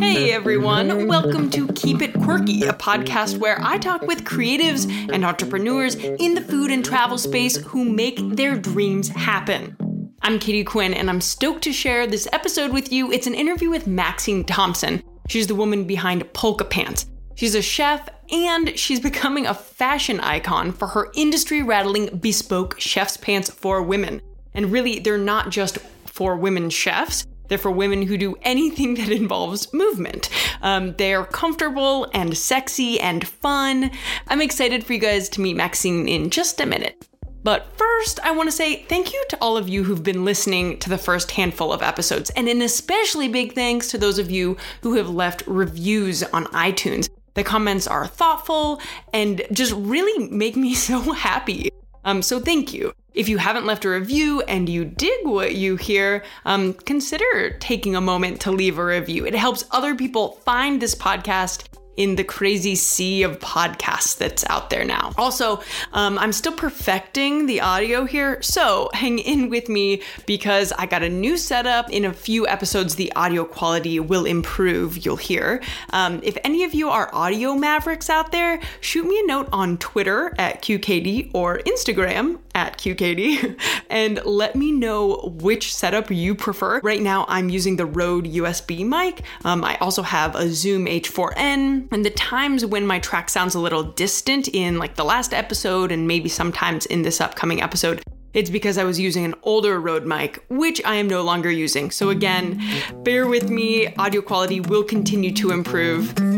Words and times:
Hey 0.00 0.32
everyone, 0.32 1.06
welcome 1.06 1.50
to 1.50 1.68
Keep 1.74 2.00
It 2.00 2.14
Quirky, 2.14 2.62
a 2.62 2.72
podcast 2.72 3.36
where 3.36 3.58
I 3.60 3.76
talk 3.76 4.06
with 4.06 4.24
creatives 4.24 4.90
and 5.12 5.22
entrepreneurs 5.22 5.96
in 5.96 6.32
the 6.32 6.40
food 6.40 6.70
and 6.70 6.82
travel 6.82 7.18
space 7.18 7.58
who 7.58 7.84
make 7.84 8.16
their 8.20 8.56
dreams 8.56 9.08
happen. 9.08 9.76
I'm 10.22 10.38
Katie 10.38 10.64
Quinn, 10.64 10.94
and 10.94 11.10
I'm 11.10 11.20
stoked 11.20 11.62
to 11.64 11.74
share 11.74 12.06
this 12.06 12.26
episode 12.32 12.72
with 12.72 12.90
you. 12.90 13.12
It's 13.12 13.26
an 13.26 13.34
interview 13.34 13.68
with 13.68 13.86
Maxine 13.86 14.42
Thompson. 14.42 15.02
She's 15.28 15.46
the 15.46 15.54
woman 15.54 15.84
behind 15.84 16.32
Polka 16.32 16.64
Pants. 16.64 17.04
She's 17.34 17.54
a 17.54 17.60
chef 17.60 18.08
and 18.32 18.78
she's 18.78 18.98
becoming 18.98 19.46
a 19.46 19.52
fashion 19.52 20.20
icon 20.20 20.72
for 20.72 20.88
her 20.88 21.12
industry 21.14 21.62
rattling 21.62 22.16
bespoke 22.16 22.80
chef's 22.80 23.18
pants 23.18 23.50
for 23.50 23.82
women. 23.82 24.22
And 24.54 24.72
really, 24.72 25.00
they're 25.00 25.18
not 25.18 25.50
just 25.50 25.76
for 26.16 26.34
women 26.34 26.70
chefs. 26.70 27.26
They're 27.48 27.58
for 27.58 27.70
women 27.70 28.00
who 28.02 28.16
do 28.16 28.36
anything 28.40 28.94
that 28.94 29.10
involves 29.10 29.72
movement. 29.74 30.30
Um, 30.62 30.94
they're 30.96 31.26
comfortable 31.26 32.10
and 32.14 32.36
sexy 32.36 32.98
and 32.98 33.28
fun. 33.28 33.90
I'm 34.28 34.40
excited 34.40 34.82
for 34.82 34.94
you 34.94 34.98
guys 34.98 35.28
to 35.30 35.42
meet 35.42 35.56
Maxine 35.56 36.08
in 36.08 36.30
just 36.30 36.60
a 36.60 36.66
minute. 36.66 37.06
But 37.42 37.66
first, 37.76 38.18
I 38.24 38.32
want 38.32 38.48
to 38.48 38.56
say 38.56 38.82
thank 38.84 39.12
you 39.12 39.24
to 39.28 39.38
all 39.40 39.58
of 39.58 39.68
you 39.68 39.84
who've 39.84 40.02
been 40.02 40.24
listening 40.24 40.78
to 40.80 40.88
the 40.88 40.98
first 40.98 41.30
handful 41.30 41.72
of 41.72 41.82
episodes, 41.82 42.30
and 42.30 42.48
an 42.48 42.62
especially 42.62 43.28
big 43.28 43.52
thanks 43.52 43.88
to 43.88 43.98
those 43.98 44.18
of 44.18 44.30
you 44.30 44.56
who 44.82 44.94
have 44.94 45.10
left 45.10 45.44
reviews 45.46 46.24
on 46.24 46.46
iTunes. 46.46 47.08
The 47.34 47.44
comments 47.44 47.86
are 47.86 48.06
thoughtful 48.06 48.80
and 49.12 49.42
just 49.52 49.74
really 49.74 50.28
make 50.28 50.56
me 50.56 50.74
so 50.88 51.12
happy. 51.12 51.70
Um, 52.06 52.22
so 52.22 52.38
thank 52.38 52.72
you. 52.72 52.94
If 53.14 53.28
you 53.28 53.38
haven't 53.38 53.66
left 53.66 53.84
a 53.84 53.90
review 53.90 54.42
and 54.42 54.68
you 54.68 54.84
dig 54.84 55.26
what 55.26 55.56
you 55.56 55.74
hear, 55.76 56.22
um, 56.44 56.72
consider 56.72 57.56
taking 57.58 57.96
a 57.96 58.00
moment 58.00 58.40
to 58.42 58.52
leave 58.52 58.78
a 58.78 58.84
review. 58.84 59.26
It 59.26 59.34
helps 59.34 59.64
other 59.72 59.94
people 59.94 60.32
find 60.44 60.80
this 60.80 60.94
podcast 60.94 61.64
in 61.96 62.16
the 62.16 62.24
crazy 62.24 62.74
sea 62.74 63.22
of 63.22 63.38
podcasts 63.40 64.16
that's 64.16 64.44
out 64.48 64.70
there 64.70 64.84
now. 64.84 65.12
Also, 65.16 65.60
um, 65.92 66.18
I'm 66.18 66.32
still 66.32 66.52
perfecting 66.52 67.46
the 67.46 67.60
audio 67.60 68.04
here, 68.04 68.42
so 68.42 68.90
hang 68.92 69.18
in 69.18 69.50
with 69.50 69.68
me 69.68 70.02
because 70.26 70.72
I 70.72 70.86
got 70.86 71.02
a 71.02 71.08
new 71.08 71.36
setup. 71.36 71.90
In 71.90 72.04
a 72.04 72.12
few 72.12 72.46
episodes, 72.46 72.96
the 72.96 73.12
audio 73.14 73.44
quality 73.44 73.98
will 74.00 74.24
improve, 74.24 75.04
you'll 75.04 75.16
hear. 75.16 75.62
Um, 75.92 76.20
if 76.22 76.36
any 76.44 76.64
of 76.64 76.74
you 76.74 76.88
are 76.88 77.14
audio 77.14 77.54
mavericks 77.54 78.10
out 78.10 78.32
there, 78.32 78.60
shoot 78.80 79.06
me 79.06 79.20
a 79.20 79.26
note 79.26 79.48
on 79.52 79.78
Twitter 79.78 80.34
at 80.38 80.62
QKD 80.62 81.30
or 81.32 81.58
Instagram 81.58 82.38
at 82.56 82.78
QKD 82.78 83.60
and 83.90 84.24
let 84.24 84.56
me 84.56 84.72
know 84.72 85.34
which 85.42 85.72
setup 85.72 86.10
you 86.10 86.34
prefer. 86.34 86.80
Right 86.80 87.02
now, 87.02 87.26
I'm 87.28 87.50
using 87.50 87.76
the 87.76 87.86
Rode 87.86 88.24
USB 88.24 88.84
mic. 88.84 89.22
Um, 89.44 89.62
I 89.62 89.76
also 89.76 90.02
have 90.02 90.34
a 90.34 90.48
Zoom 90.48 90.86
H4n 90.86 91.92
and 91.92 92.04
the 92.04 92.10
times 92.10 92.64
when 92.64 92.86
my 92.86 92.98
track 92.98 93.28
sounds 93.28 93.54
a 93.54 93.60
little 93.60 93.84
distant 93.84 94.48
in 94.48 94.78
like 94.78 94.96
the 94.96 95.04
last 95.04 95.34
episode 95.34 95.92
and 95.92 96.08
maybe 96.08 96.28
sometimes 96.30 96.86
in 96.86 97.02
this 97.02 97.20
upcoming 97.20 97.60
episode, 97.60 98.02
it's 98.32 98.50
because 98.50 98.78
I 98.78 98.84
was 98.84 98.98
using 98.98 99.24
an 99.24 99.34
older 99.42 99.78
Rode 99.78 100.06
mic, 100.06 100.44
which 100.48 100.82
I 100.84 100.96
am 100.96 101.08
no 101.08 101.22
longer 101.22 101.50
using. 101.50 101.90
So 101.90 102.08
again, 102.10 102.62
bear 103.02 103.26
with 103.26 103.50
me, 103.50 103.94
audio 103.96 104.22
quality 104.22 104.60
will 104.60 104.84
continue 104.84 105.32
to 105.32 105.50
improve. 105.50 106.35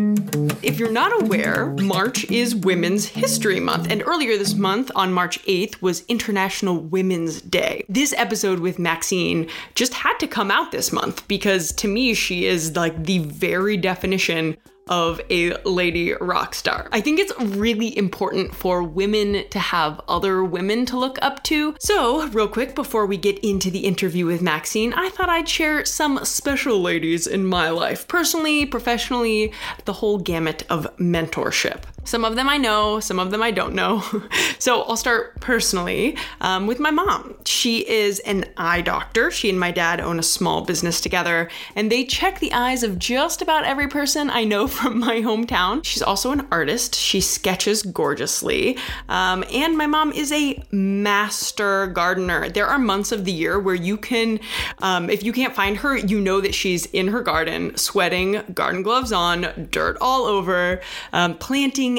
If 0.63 0.79
you're 0.79 0.93
not 0.93 1.23
aware, 1.23 1.75
March 1.81 2.25
is 2.31 2.55
Women's 2.55 3.07
History 3.07 3.59
Month, 3.59 3.91
and 3.91 4.03
earlier 4.07 4.39
this 4.39 4.55
month, 4.55 4.91
on 4.95 5.13
March 5.13 5.43
8th, 5.47 5.83
was 5.83 6.05
International 6.07 6.79
Women's 6.79 7.43
Day. 7.43 7.85
This 7.89 8.15
episode 8.17 8.61
with 8.61 8.79
Maxine 8.79 9.49
just 9.75 9.95
had 9.95 10.17
to 10.19 10.29
come 10.29 10.51
out 10.53 10.71
this 10.71 10.93
month 10.93 11.27
because 11.27 11.73
to 11.73 11.89
me, 11.89 12.15
she 12.15 12.47
is 12.47 12.77
like 12.77 13.05
the 13.05 13.19
very 13.19 13.77
definition 13.77 14.57
of 14.89 15.21
a 15.31 15.57
lady 15.63 16.15
rock 16.15 16.55
star. 16.55 16.89
I 16.93 17.01
think 17.01 17.19
it's 17.21 17.33
really 17.41 17.97
important 17.97 18.55
for 18.55 18.83
women 18.83 19.49
to 19.51 19.59
have 19.59 20.01
other 20.09 20.45
women 20.45 20.87
to 20.87 20.99
look 20.99 21.19
up 21.23 21.43
to. 21.45 21.75
So, 21.81 22.27
real 22.29 22.49
quick, 22.49 22.75
before 22.75 23.07
we 23.07 23.17
get 23.17 23.39
into 23.41 23.71
the 23.71 23.81
interview 23.81 24.27
with 24.27 24.43
Maxine, 24.43 24.93
I 24.95 25.09
thought 25.11 25.29
I'd 25.29 25.49
share 25.49 25.85
some 25.85 26.25
special 26.25 26.81
ladies 26.81 27.27
in 27.27 27.45
my 27.45 27.71
life, 27.71 28.07
personally, 28.09 28.67
professionally, 28.67 29.53
the 29.85 29.95
whole 29.95 30.19
gamut 30.19 30.65
of 30.71 30.87
mentorship. 30.97 31.83
Some 32.09 32.25
of 32.25 32.37
them 32.37 32.49
I 32.49 32.57
know, 32.57 33.01
some 33.01 33.19
of 33.19 33.31
them 33.31 33.43
I 33.43 33.51
don't 33.51 33.75
know. 33.75 34.03
so 34.59 34.81
I'll 34.85 34.97
start 34.97 35.39
personally 35.41 36.17
um, 36.41 36.67
with 36.67 36.81
my 36.81 36.91
mom. 36.91 37.37
She 37.45 37.87
is 37.87 38.19
an 38.21 38.47
eye 38.57 38.81
doctor. 38.81 39.31
She 39.31 39.51
and 39.51 39.61
my 39.61 39.71
dad 39.71 40.01
own 40.01 40.19
a 40.19 40.23
small 40.23 40.63
business 40.63 41.03
together, 41.03 41.51
and 41.77 41.93
they 41.93 42.07
check 42.07 42.41
the 42.41 42.51
eyes 42.55 42.83
of 42.83 42.99
just 42.99 43.43
about 43.43 43.65
every 43.65 43.89
person 43.89 44.31
I 44.31 44.45
know 44.45 44.67
from 44.79 44.99
my 44.99 45.17
hometown. 45.17 45.85
She's 45.85 46.01
also 46.01 46.33
an 46.33 46.49
artist. 46.51 46.95
She 46.95 47.21
sketches 47.21 47.83
gorgeously. 47.83 48.79
Um, 49.11 49.45
and 49.53 49.77
my 49.77 49.87
mom 49.87 50.11
is 50.13 50.33
a 50.33 50.65
master 50.71 51.89
gardener. 51.89 52.49
There 52.49 52.67
are 52.67 52.79
months 52.79 53.13
of 53.13 53.27
the 53.27 53.33
year 53.33 53.61
where 53.61 53.75
you 53.75 53.99
can, 53.99 54.41
um, 54.79 55.11
if 55.11 55.23
you 55.23 55.35
can't 55.35 55.55
find 55.55 55.77
her, 55.77 55.95
you 55.95 56.23
know 56.23 56.41
that 56.41 56.55
she's 56.55 56.87
in 56.87 57.09
her 57.09 57.21
garden, 57.21 57.77
sweating, 57.77 58.43
garden 58.55 58.83
gloves 58.83 59.13
on, 59.13 59.69
dirt 59.71 59.99
all 60.01 60.25
over, 60.25 60.81
um, 61.13 61.37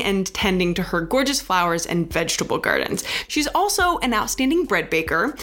and 0.02 0.32
tending 0.34 0.74
to 0.76 0.84
her 0.84 1.02
gorgeous 1.02 1.42
flowers 1.42 1.86
and 1.86 2.12
vegetable 2.12 2.58
gardens. 2.58 3.04
She's 3.28 3.48
also 3.48 3.98
an 4.00 4.14
outstanding 4.14 4.66
bread 4.66 4.90
baker, 4.90 5.36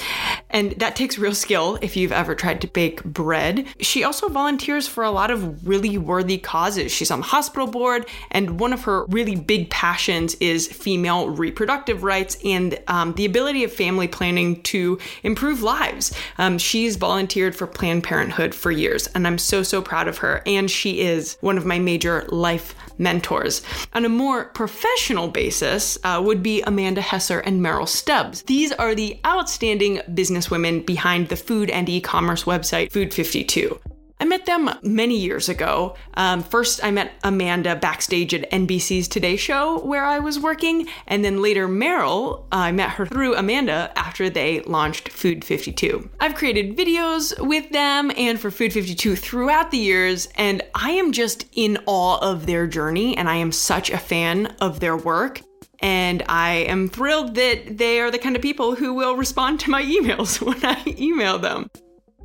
and 0.50 0.72
that 0.72 0.96
takes 0.96 1.18
real 1.18 1.34
skill 1.34 1.78
if 1.82 1.96
you've 1.96 2.12
ever 2.12 2.34
tried 2.34 2.60
to 2.62 2.66
bake 2.66 3.02
bread. 3.04 3.66
She 3.80 4.04
also 4.04 4.28
volunteers 4.28 4.88
for 4.88 5.04
a 5.04 5.10
lot 5.10 5.30
of 5.30 5.66
really 5.66 5.98
worthy 5.98 6.38
causes. 6.38 6.92
She's 6.92 7.10
on 7.10 7.20
the 7.20 7.26
hospital 7.26 7.66
board, 7.66 8.06
and 8.30 8.60
one 8.60 8.72
of 8.72 8.84
her 8.84 9.04
really 9.06 9.36
big 9.36 9.70
passions 9.70 10.34
is 10.36 10.66
female 10.66 11.28
reproductive 11.30 12.02
rights 12.02 12.36
and 12.44 12.78
um, 12.88 13.12
the 13.14 13.24
ability 13.24 13.64
of 13.64 13.72
family 13.72 14.08
planning 14.08 14.62
to 14.62 14.98
improve 15.22 15.62
lives. 15.62 16.12
Um, 16.38 16.58
she's 16.58 16.96
volunteered 16.96 17.54
for 17.54 17.66
Planned 17.66 18.04
Parenthood 18.04 18.54
for 18.54 18.70
years, 18.70 19.06
and 19.08 19.26
I'm 19.26 19.38
so, 19.38 19.62
so 19.62 19.82
proud 19.82 20.08
of 20.08 20.18
her. 20.18 20.42
And 20.46 20.70
she 20.70 21.00
is 21.00 21.36
one 21.40 21.58
of 21.58 21.66
my 21.66 21.78
major 21.78 22.26
life 22.28 22.74
mentors. 22.98 23.62
On 23.94 24.04
a 24.04 24.08
more 24.08 24.46
professional 24.46 25.28
basis 25.28 25.98
uh, 26.04 26.22
would 26.24 26.42
be 26.42 26.62
Amanda 26.62 27.00
Hesser 27.00 27.42
and 27.44 27.62
Merrill 27.62 27.86
Stubbs. 27.86 28.42
These 28.42 28.72
are 28.72 28.94
the 28.94 29.18
outstanding 29.26 29.98
businesswomen 30.10 30.86
behind 30.86 31.28
the 31.28 31.36
food 31.36 31.70
and 31.70 31.88
e 31.88 32.00
commerce 32.00 32.44
website 32.44 32.92
Food 32.92 33.12
52. 33.12 33.95
I 34.18 34.24
met 34.24 34.46
them 34.46 34.70
many 34.82 35.18
years 35.18 35.50
ago. 35.50 35.94
Um, 36.14 36.42
first, 36.42 36.82
I 36.82 36.90
met 36.90 37.12
Amanda 37.22 37.76
backstage 37.76 38.32
at 38.32 38.50
NBC's 38.50 39.08
Today 39.08 39.36
Show, 39.36 39.80
where 39.80 40.06
I 40.06 40.20
was 40.20 40.40
working, 40.40 40.88
and 41.06 41.22
then 41.22 41.42
later, 41.42 41.68
Merrill, 41.68 42.46
uh, 42.50 42.56
I 42.56 42.72
met 42.72 42.90
her 42.90 43.04
through 43.04 43.36
Amanda 43.36 43.92
after 43.94 44.30
they 44.30 44.60
launched 44.62 45.10
Food 45.10 45.44
52. 45.44 46.08
I've 46.18 46.34
created 46.34 46.78
videos 46.78 47.38
with 47.46 47.70
them 47.70 48.10
and 48.16 48.40
for 48.40 48.50
Food 48.50 48.72
52 48.72 49.16
throughout 49.16 49.70
the 49.70 49.78
years, 49.78 50.28
and 50.36 50.62
I 50.74 50.92
am 50.92 51.12
just 51.12 51.44
in 51.52 51.76
awe 51.84 52.18
of 52.18 52.46
their 52.46 52.66
journey, 52.66 53.18
and 53.18 53.28
I 53.28 53.36
am 53.36 53.52
such 53.52 53.90
a 53.90 53.98
fan 53.98 54.46
of 54.62 54.80
their 54.80 54.96
work. 54.96 55.42
And 55.80 56.22
I 56.26 56.64
am 56.68 56.88
thrilled 56.88 57.34
that 57.34 57.76
they 57.76 58.00
are 58.00 58.10
the 58.10 58.18
kind 58.18 58.34
of 58.34 58.40
people 58.40 58.74
who 58.74 58.94
will 58.94 59.14
respond 59.14 59.60
to 59.60 59.70
my 59.70 59.82
emails 59.84 60.40
when 60.40 60.64
I 60.64 60.82
email 60.86 61.38
them. 61.38 61.68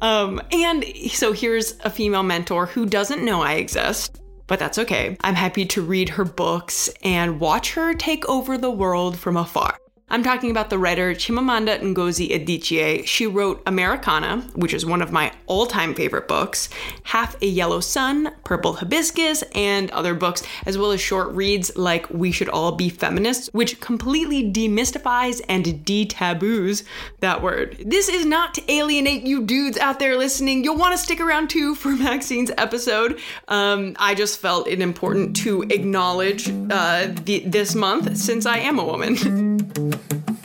Um, 0.01 0.41
and 0.51 0.83
so 1.11 1.31
here's 1.31 1.77
a 1.81 1.89
female 1.89 2.23
mentor 2.23 2.65
who 2.65 2.85
doesn't 2.85 3.23
know 3.23 3.41
I 3.41 3.53
exist, 3.53 4.21
but 4.47 4.59
that's 4.59 4.79
okay. 4.79 5.15
I'm 5.21 5.35
happy 5.35 5.65
to 5.67 5.81
read 5.81 6.09
her 6.09 6.25
books 6.25 6.89
and 7.03 7.39
watch 7.39 7.73
her 7.75 7.93
take 7.93 8.27
over 8.27 8.57
the 8.57 8.71
world 8.71 9.17
from 9.17 9.37
afar. 9.37 9.77
I'm 10.11 10.23
talking 10.23 10.51
about 10.51 10.69
the 10.69 10.77
writer 10.77 11.13
Chimamanda 11.13 11.79
Ngozi 11.79 12.31
Adichie. 12.31 13.07
She 13.07 13.25
wrote 13.25 13.63
Americanah, 13.65 14.41
which 14.55 14.73
is 14.73 14.85
one 14.85 15.01
of 15.01 15.13
my 15.13 15.31
all 15.47 15.65
time 15.65 15.95
favorite 15.95 16.27
books, 16.27 16.67
Half 17.03 17.41
a 17.41 17.45
Yellow 17.45 17.79
Sun, 17.79 18.29
Purple 18.43 18.73
Hibiscus, 18.73 19.41
and 19.55 19.89
other 19.91 20.13
books, 20.13 20.43
as 20.65 20.77
well 20.77 20.91
as 20.91 20.99
short 20.99 21.31
reads 21.31 21.77
like 21.77 22.09
We 22.09 22.33
Should 22.33 22.49
All 22.49 22.73
Be 22.73 22.89
Feminists, 22.89 23.49
which 23.53 23.79
completely 23.79 24.51
demystifies 24.51 25.41
and 25.47 25.85
detaboos 25.85 26.83
that 27.21 27.41
word. 27.41 27.81
This 27.85 28.09
is 28.09 28.25
not 28.25 28.53
to 28.55 28.69
alienate 28.69 29.23
you 29.23 29.43
dudes 29.45 29.77
out 29.77 29.99
there 29.99 30.17
listening. 30.17 30.65
You'll 30.65 30.75
want 30.75 30.91
to 30.91 30.97
stick 30.97 31.21
around 31.21 31.49
too 31.49 31.73
for 31.81 31.95
Maxine's 31.95 32.51
episode. 32.57 33.17
Um, 33.47 33.95
I 33.97 34.13
just 34.15 34.41
felt 34.41 34.67
it 34.67 34.81
important 34.81 35.37
to 35.37 35.61
acknowledge 35.61 36.49
uh, 36.69 37.07
the, 37.23 37.43
this 37.45 37.75
month 37.75 38.17
since 38.17 38.45
I 38.45 38.57
am 38.57 38.77
a 38.77 38.83
woman. 38.83 39.15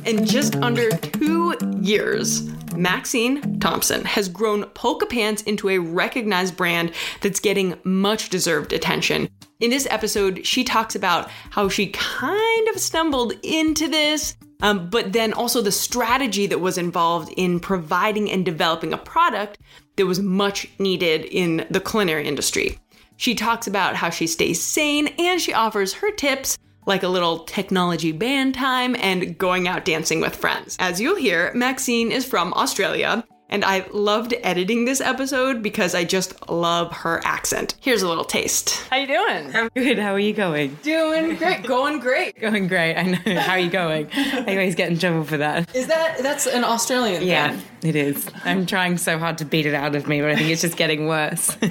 In 0.05 0.25
just 0.25 0.55
under 0.57 0.91
two 0.91 1.57
years, 1.81 2.49
Maxine 2.77 3.59
Thompson 3.59 4.05
has 4.05 4.29
grown 4.29 4.65
Polka 4.67 5.07
Pants 5.07 5.43
into 5.43 5.69
a 5.69 5.79
recognized 5.79 6.57
brand 6.57 6.93
that's 7.23 7.41
getting 7.41 7.77
much 7.85 8.29
deserved 8.29 8.73
attention. 8.73 9.29
In 9.59 9.71
this 9.71 9.87
episode, 9.91 10.47
she 10.47 10.63
talks 10.65 10.95
about 10.95 11.31
how 11.51 11.69
she 11.69 11.89
kind 11.89 12.69
of 12.69 12.79
stumbled 12.79 13.33
into 13.43 13.89
this, 13.89 14.37
um, 14.63 14.91
but 14.91 15.13
then 15.13 15.33
also 15.33 15.63
the 15.63 15.73
strategy 15.73 16.47
that 16.47 16.61
was 16.61 16.79
involved 16.79 17.33
in 17.37 17.59
providing 17.59 18.31
and 18.31 18.45
developing 18.45 18.93
a 18.93 18.99
product 18.99 19.59
that 19.97 20.07
was 20.07 20.21
much 20.21 20.69
needed 20.79 21.25
in 21.25 21.67
the 21.71 21.81
culinary 21.81 22.29
industry. 22.29 22.79
She 23.17 23.35
talks 23.35 23.67
about 23.67 23.97
how 23.97 24.11
she 24.11 24.27
stays 24.27 24.63
sane 24.63 25.09
and 25.19 25.41
she 25.41 25.55
offers 25.55 25.95
her 25.95 26.13
tips 26.13 26.59
like 26.87 27.03
a 27.03 27.09
little 27.09 27.41
technology 27.41 28.13
band 28.13 28.55
time 28.55 28.97
and 28.97 29.37
going 29.37 29.69
out 29.69 29.85
dancing 29.85 30.21
with 30.21 30.35
friends. 30.35 30.77
As 30.79 31.01
you'll 31.01 31.17
hear, 31.17 31.53
Maxine 31.55 32.11
is 32.11 32.25
from 32.25 32.55
Australia 32.55 33.25
and 33.49 33.65
I 33.65 33.87
loved 33.93 34.35
editing 34.43 34.85
this 34.85 35.01
episode 35.01 35.63
because 35.63 35.95
I 35.95 36.05
just 36.05 36.49
love 36.49 36.93
her 36.93 37.21
accent. 37.25 37.75
Here's 37.81 38.03
a 38.03 38.09
little 38.09 38.25
taste. 38.25 38.83
How 38.91 38.97
you 38.97 39.07
doing? 39.07 39.55
I'm 39.55 39.69
good. 39.75 39.99
How 39.99 40.13
are 40.13 40.19
you 40.19 40.33
going? 40.33 40.77
Doing 40.83 41.37
great. 41.37 41.63
Going 41.65 42.01
great. 42.01 42.39
Going 42.41 42.67
great. 42.69 42.97
I 42.97 43.03
know. 43.03 43.41
How 43.41 43.53
are 43.53 43.59
you 43.59 43.71
going? 43.71 44.09
I 44.15 44.45
always 44.51 44.75
get 44.75 44.91
in 44.91 44.99
trouble 44.99 45.25
for 45.25 45.37
that. 45.39 45.75
Is 45.75 45.87
that 45.87 46.19
that's 46.19 46.47
an 46.47 46.65
Australian 46.65 47.23
Yeah, 47.23 47.57
thing? 47.57 47.89
it 47.91 47.97
is. 47.97 48.29
I'm 48.45 48.67
trying 48.67 48.99
so 48.99 49.19
hard 49.19 49.39
to 49.39 49.45
beat 49.45 49.67
it 49.67 49.75
out 49.75 49.95
of 49.95 50.07
me, 50.09 50.21
but 50.21 50.31
I 50.31 50.37
think 50.37 50.51
it's 50.51 50.63
just 50.63 50.77
getting 50.77 51.07
worse. 51.07 51.57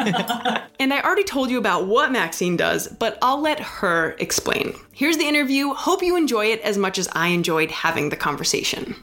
And 0.77 0.93
I 0.93 1.01
already 1.01 1.23
told 1.23 1.49
you 1.49 1.57
about 1.57 1.87
what 1.87 2.11
Maxine 2.11 2.57
does, 2.57 2.89
but 2.89 3.17
I'll 3.21 3.39
let 3.41 3.59
her 3.61 4.13
explain. 4.19 4.73
Here's 4.91 5.15
the 5.17 5.23
interview. 5.23 5.73
Hope 5.73 6.03
you 6.03 6.17
enjoy 6.17 6.47
it 6.47 6.59
as 6.61 6.77
much 6.77 6.99
as 6.99 7.07
I 7.13 7.29
enjoyed 7.29 7.71
having 7.71 8.09
the 8.09 8.17
conversation. 8.17 8.95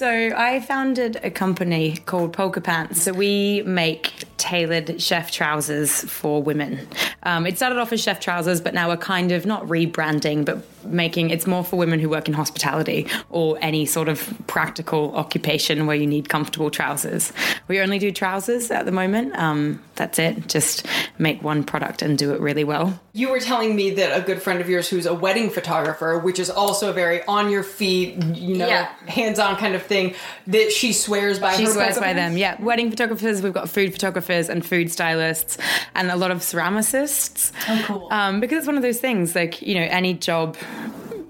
So 0.00 0.08
I 0.34 0.60
founded 0.60 1.20
a 1.22 1.30
company 1.30 1.98
called 2.06 2.32
Polka 2.32 2.62
Pants. 2.62 3.02
So 3.02 3.12
we 3.12 3.62
make 3.66 4.24
tailored 4.38 4.98
chef 4.98 5.30
trousers 5.30 6.04
for 6.04 6.42
women. 6.42 6.88
Um, 7.24 7.46
it 7.46 7.58
started 7.58 7.78
off 7.78 7.92
as 7.92 8.00
chef 8.00 8.18
trousers, 8.18 8.62
but 8.62 8.72
now 8.72 8.88
we're 8.88 8.96
kind 8.96 9.30
of 9.30 9.44
not 9.44 9.66
rebranding, 9.66 10.46
but 10.46 10.64
making 10.84 11.30
it's 11.30 11.46
more 11.46 11.64
for 11.64 11.76
women 11.76 12.00
who 12.00 12.08
work 12.08 12.28
in 12.28 12.34
hospitality 12.34 13.06
or 13.30 13.58
any 13.60 13.86
sort 13.86 14.08
of 14.08 14.32
practical 14.46 15.14
occupation 15.14 15.86
where 15.86 15.96
you 15.96 16.06
need 16.06 16.28
comfortable 16.28 16.70
trousers. 16.70 17.32
We 17.68 17.80
only 17.80 17.98
do 17.98 18.10
trousers 18.12 18.70
at 18.70 18.84
the 18.86 18.92
moment. 18.92 19.36
Um, 19.36 19.82
that's 19.96 20.18
it. 20.18 20.46
Just 20.48 20.86
make 21.18 21.42
one 21.42 21.62
product 21.64 22.02
and 22.02 22.16
do 22.16 22.32
it 22.32 22.40
really 22.40 22.64
well. 22.64 22.98
You 23.12 23.30
were 23.30 23.40
telling 23.40 23.74
me 23.76 23.90
that 23.90 24.16
a 24.16 24.22
good 24.24 24.40
friend 24.40 24.60
of 24.60 24.68
yours 24.68 24.88
who's 24.88 25.04
a 25.06 25.12
wedding 25.14 25.50
photographer, 25.50 26.18
which 26.18 26.38
is 26.38 26.48
also 26.48 26.90
a 26.90 26.92
very 26.92 27.22
on 27.24 27.50
your 27.50 27.62
feet, 27.62 28.14
you 28.34 28.56
know, 28.56 28.66
Yeah. 28.68 28.88
hands 29.08 29.38
on 29.38 29.56
kind 29.56 29.74
of 29.74 29.82
thing, 29.82 30.14
that 30.46 30.70
she 30.72 30.92
swears 30.92 31.38
by 31.38 31.54
She 31.56 31.66
swears 31.66 31.98
by 31.98 32.12
them. 32.12 32.36
Yeah, 32.36 32.60
wedding 32.62 32.90
photographers. 32.90 33.42
We've 33.42 33.52
got 33.52 33.68
food 33.68 33.92
photographers 33.92 34.48
and 34.48 34.64
food 34.64 34.90
stylists, 34.90 35.58
and 35.94 36.10
a 36.10 36.16
lot 36.16 36.30
of 36.30 36.38
ceramicists. 36.38 37.52
Oh, 37.68 37.82
cool. 37.86 38.08
Um, 38.10 38.40
because 38.40 38.58
it's 38.58 38.66
one 38.66 38.76
of 38.76 38.82
those 38.82 39.00
things. 39.00 39.34
Like 39.34 39.60
you 39.60 39.74
know, 39.74 39.82
any 39.90 40.14
job. 40.14 40.56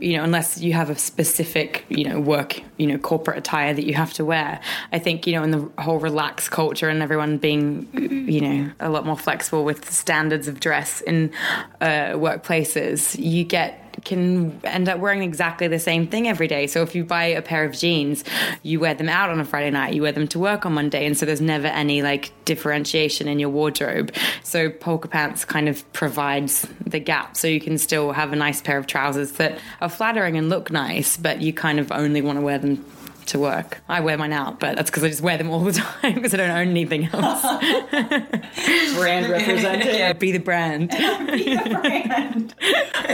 You 0.00 0.16
know, 0.16 0.24
unless 0.24 0.60
you 0.60 0.72
have 0.72 0.90
a 0.90 0.96
specific, 0.96 1.84
you 1.88 2.04
know, 2.04 2.18
work, 2.18 2.60
you 2.78 2.86
know, 2.86 2.98
corporate 2.98 3.38
attire 3.38 3.74
that 3.74 3.84
you 3.84 3.94
have 3.94 4.12
to 4.14 4.24
wear. 4.24 4.60
I 4.92 4.98
think, 4.98 5.26
you 5.26 5.34
know, 5.34 5.42
in 5.42 5.50
the 5.50 5.70
whole 5.82 5.98
relaxed 5.98 6.50
culture 6.50 6.88
and 6.88 7.02
everyone 7.02 7.38
being, 7.38 7.88
you 7.92 8.40
know, 8.40 8.70
a 8.80 8.88
lot 8.88 9.04
more 9.04 9.18
flexible 9.18 9.64
with 9.64 9.82
the 9.82 9.92
standards 9.92 10.48
of 10.48 10.60
dress 10.60 11.00
in 11.02 11.32
uh, 11.80 12.14
workplaces, 12.14 13.18
you 13.18 13.44
get 13.44 13.89
can 14.04 14.60
end 14.64 14.88
up 14.88 14.98
wearing 14.98 15.22
exactly 15.22 15.68
the 15.68 15.78
same 15.78 16.06
thing 16.06 16.28
every 16.28 16.48
day. 16.48 16.66
So 16.66 16.82
if 16.82 16.94
you 16.94 17.04
buy 17.04 17.24
a 17.24 17.42
pair 17.42 17.64
of 17.64 17.72
jeans, 17.72 18.24
you 18.62 18.80
wear 18.80 18.94
them 18.94 19.08
out 19.08 19.30
on 19.30 19.40
a 19.40 19.44
Friday 19.44 19.70
night, 19.70 19.94
you 19.94 20.02
wear 20.02 20.12
them 20.12 20.28
to 20.28 20.38
work 20.38 20.66
on 20.66 20.74
Monday, 20.74 21.06
and 21.06 21.16
so 21.16 21.26
there's 21.26 21.40
never 21.40 21.66
any 21.68 22.02
like 22.02 22.32
differentiation 22.44 23.28
in 23.28 23.38
your 23.38 23.50
wardrobe. 23.50 24.12
So 24.42 24.70
polka 24.70 25.08
pants 25.08 25.44
kind 25.44 25.68
of 25.68 25.90
provides 25.92 26.66
the 26.86 26.98
gap, 26.98 27.36
so 27.36 27.48
you 27.48 27.60
can 27.60 27.78
still 27.78 28.12
have 28.12 28.32
a 28.32 28.36
nice 28.36 28.60
pair 28.60 28.78
of 28.78 28.86
trousers 28.86 29.32
that 29.32 29.58
are 29.80 29.88
flattering 29.88 30.36
and 30.36 30.48
look 30.48 30.70
nice, 30.70 31.16
but 31.16 31.40
you 31.40 31.52
kind 31.52 31.78
of 31.78 31.92
only 31.92 32.22
want 32.22 32.38
to 32.38 32.42
wear 32.42 32.58
them. 32.58 32.84
To 33.30 33.38
work, 33.38 33.80
I 33.88 34.00
wear 34.00 34.18
mine 34.18 34.32
out, 34.32 34.58
but 34.58 34.74
that's 34.74 34.90
because 34.90 35.04
I 35.04 35.08
just 35.08 35.20
wear 35.20 35.38
them 35.38 35.50
all 35.50 35.60
the 35.60 35.70
time 36.00 36.14
because 36.14 36.34
I 36.34 36.38
don't 36.38 36.50
own 36.50 36.68
anything 36.68 37.08
else. 37.12 37.42
brand 38.96 39.30
representing. 39.30 39.86
yeah, 39.94 40.12
be 40.14 40.32
the 40.32 40.38
brand. 40.38 40.90
I 40.92 42.44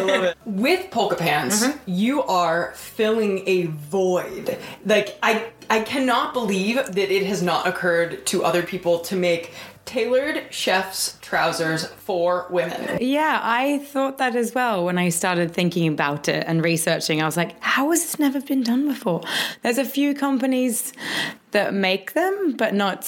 love 0.01 0.25
it. 0.25 0.39
With 0.47 0.91
polka 0.91 1.17
pants, 1.17 1.67
Mm-hmm. 1.67 1.79
you 1.87 2.23
are 2.23 2.73
filling 2.77 3.43
a 3.47 3.67
void. 3.67 4.57
Like 4.87 5.19
I 5.23 5.51
I 5.69 5.81
cannot 5.81 6.33
believe 6.33 6.77
that 6.77 6.99
it 7.11 7.27
has 7.27 7.43
not 7.43 7.67
occurred 7.67 8.25
to 8.27 8.45
other 8.45 8.63
people 8.63 9.01
to 9.01 9.17
make 9.17 9.53
tailored 9.85 10.45
chef's 10.51 11.17
trousers 11.23 11.87
for 11.87 12.47
women. 12.51 12.99
Yeah, 13.01 13.41
I 13.43 13.79
thought 13.79 14.19
that 14.19 14.35
as 14.35 14.55
well 14.55 14.85
when 14.85 14.99
I 14.99 15.09
started 15.11 15.55
thinking 15.55 15.89
about 15.89 16.29
it 16.29 16.45
and 16.47 16.63
researching. 16.63 17.23
I 17.23 17.25
was 17.25 17.37
like, 17.37 17.59
how 17.61 17.91
has 17.91 18.03
this 18.03 18.19
never 18.19 18.41
been 18.41 18.63
done 18.63 18.89
before? 18.89 19.23
There's 19.63 19.79
a 19.79 19.85
few 19.85 20.15
companies 20.15 20.93
that 21.53 21.73
make 21.73 22.13
them, 22.13 22.55
but 22.57 22.75
not 22.75 23.05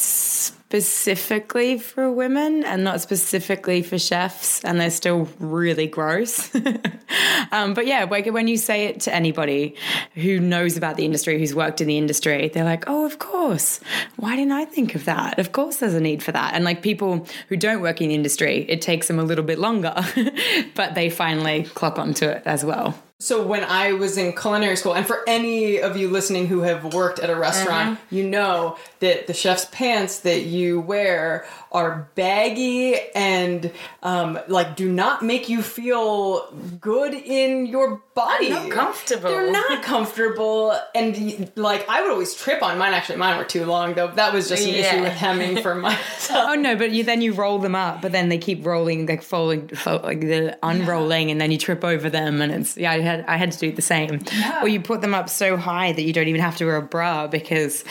specifically 0.69 1.79
for 1.79 2.11
women 2.11 2.62
and 2.64 2.85
not 2.85 3.00
specifically 3.00 3.82
for 3.82 3.99
chefs, 3.99 4.62
and 4.64 4.79
they're 4.79 4.90
still 4.90 5.29
really 5.38 5.87
gross. 5.87 6.55
um, 7.52 7.75
but 7.75 7.87
yeah, 7.87 8.05
when 8.05 8.49
you 8.49 8.56
say 8.56 8.85
it 8.87 9.00
to 9.00 9.14
anybody 9.14 9.75
who 10.14 10.38
knows 10.40 10.76
about 10.76 10.96
the 10.96 11.05
industry, 11.05 11.38
who's 11.38 11.55
worked 11.55 11.81
in 11.81 11.88
the 11.88 11.99
industry, 11.99 12.49
they're 12.49 12.64
like, 12.64 12.85
oh, 12.87 13.06
of 13.06 13.19
course. 13.19 13.81
Why 14.17 14.37
didn't 14.37 14.52
I 14.52 14.67
think 14.67 14.94
of 14.94 15.06
that? 15.06 15.38
Of 15.38 15.52
course, 15.52 15.76
there's 15.76 15.94
a 15.94 16.00
need 16.00 16.23
for 16.23 16.32
that. 16.32 16.55
And 16.55 16.64
like 16.64 16.82
people 16.82 17.26
who 17.49 17.56
don't 17.56 17.81
work 17.81 18.00
in 18.00 18.11
the 18.11 18.14
industry, 18.14 18.67
it 18.69 18.82
takes 18.82 19.08
them 19.08 19.19
a 19.19 19.25
little 19.25 19.44
bit 19.44 19.58
longer, 19.58 19.94
but 20.75 20.94
they 20.94 21.08
finally 21.11 21.64
clock 21.64 21.99
onto 21.99 22.26
it 22.26 22.43
as 22.44 22.64
well. 22.64 22.94
So 23.20 23.44
when 23.44 23.64
I 23.64 23.94
was 23.94 24.16
in 24.16 24.32
culinary 24.32 24.76
school, 24.76 24.94
and 24.94 25.04
for 25.04 25.24
any 25.26 25.80
of 25.80 25.96
you 25.96 26.08
listening 26.08 26.46
who 26.46 26.60
have 26.60 26.94
worked 26.94 27.18
at 27.18 27.28
a 27.30 27.34
restaurant, 27.34 27.98
Mm-hmm. 27.98 28.14
you 28.14 28.28
know 28.28 28.76
that 29.00 29.26
the 29.26 29.34
chef's 29.34 29.64
pants 29.64 30.20
that 30.20 30.42
you 30.42 30.80
wear 30.80 31.44
are 31.70 32.08
baggy 32.14 32.96
and 33.14 33.70
um, 34.02 34.38
like 34.48 34.76
do 34.76 34.90
not 34.90 35.22
make 35.22 35.48
you 35.48 35.62
feel 35.62 36.50
good 36.80 37.14
in 37.14 37.66
your 37.66 38.02
body. 38.14 38.50
Not 38.50 38.70
comfortable. 38.70 39.30
They're 39.30 39.52
not 39.52 39.82
comfortable, 39.82 40.78
and 40.94 41.50
like 41.56 41.88
I 41.88 42.00
would 42.00 42.10
always 42.10 42.34
trip 42.34 42.62
on 42.62 42.78
mine. 42.78 42.94
Actually, 42.94 43.18
mine 43.18 43.38
were 43.38 43.44
too 43.44 43.64
long 43.64 43.94
though. 43.94 44.08
That 44.08 44.32
was 44.32 44.48
just 44.48 44.66
an 44.66 44.74
issue 44.74 45.02
with 45.02 45.12
hemming 45.12 45.62
for 45.62 45.74
myself. 45.74 46.48
Oh 46.48 46.54
no, 46.54 46.76
but 46.76 46.92
you 46.92 47.04
then 47.04 47.20
you 47.20 47.32
roll 47.32 47.58
them 47.58 47.74
up, 47.74 48.00
but 48.00 48.12
then 48.12 48.28
they 48.28 48.38
keep 48.38 48.64
rolling, 48.64 49.06
like 49.06 49.22
folding, 49.22 49.68
fold, 49.68 50.02
like 50.02 50.20
the 50.20 50.58
unrolling, 50.62 51.30
and 51.30 51.40
then 51.40 51.50
you 51.50 51.58
trip 51.58 51.84
over 51.84 52.08
them, 52.08 52.40
and 52.40 52.52
it's 52.52 52.76
yeah. 52.76 52.92
I 52.92 53.00
had 53.00 53.24
I 53.26 53.36
had 53.36 53.52
to 53.52 53.58
do 53.58 53.72
the 53.72 53.82
same. 53.82 54.20
Or 54.62 54.68
you 54.68 54.80
put 54.80 55.00
them 55.00 55.14
up 55.14 55.28
so 55.28 55.56
high 55.56 55.92
that 55.92 56.02
you 56.02 56.12
don't 56.12 56.28
even 56.28 56.40
have 56.40 56.56
to 56.56 56.64
wear 56.64 56.76
a 56.76 56.82
bra 56.82 57.26
because 57.26 57.84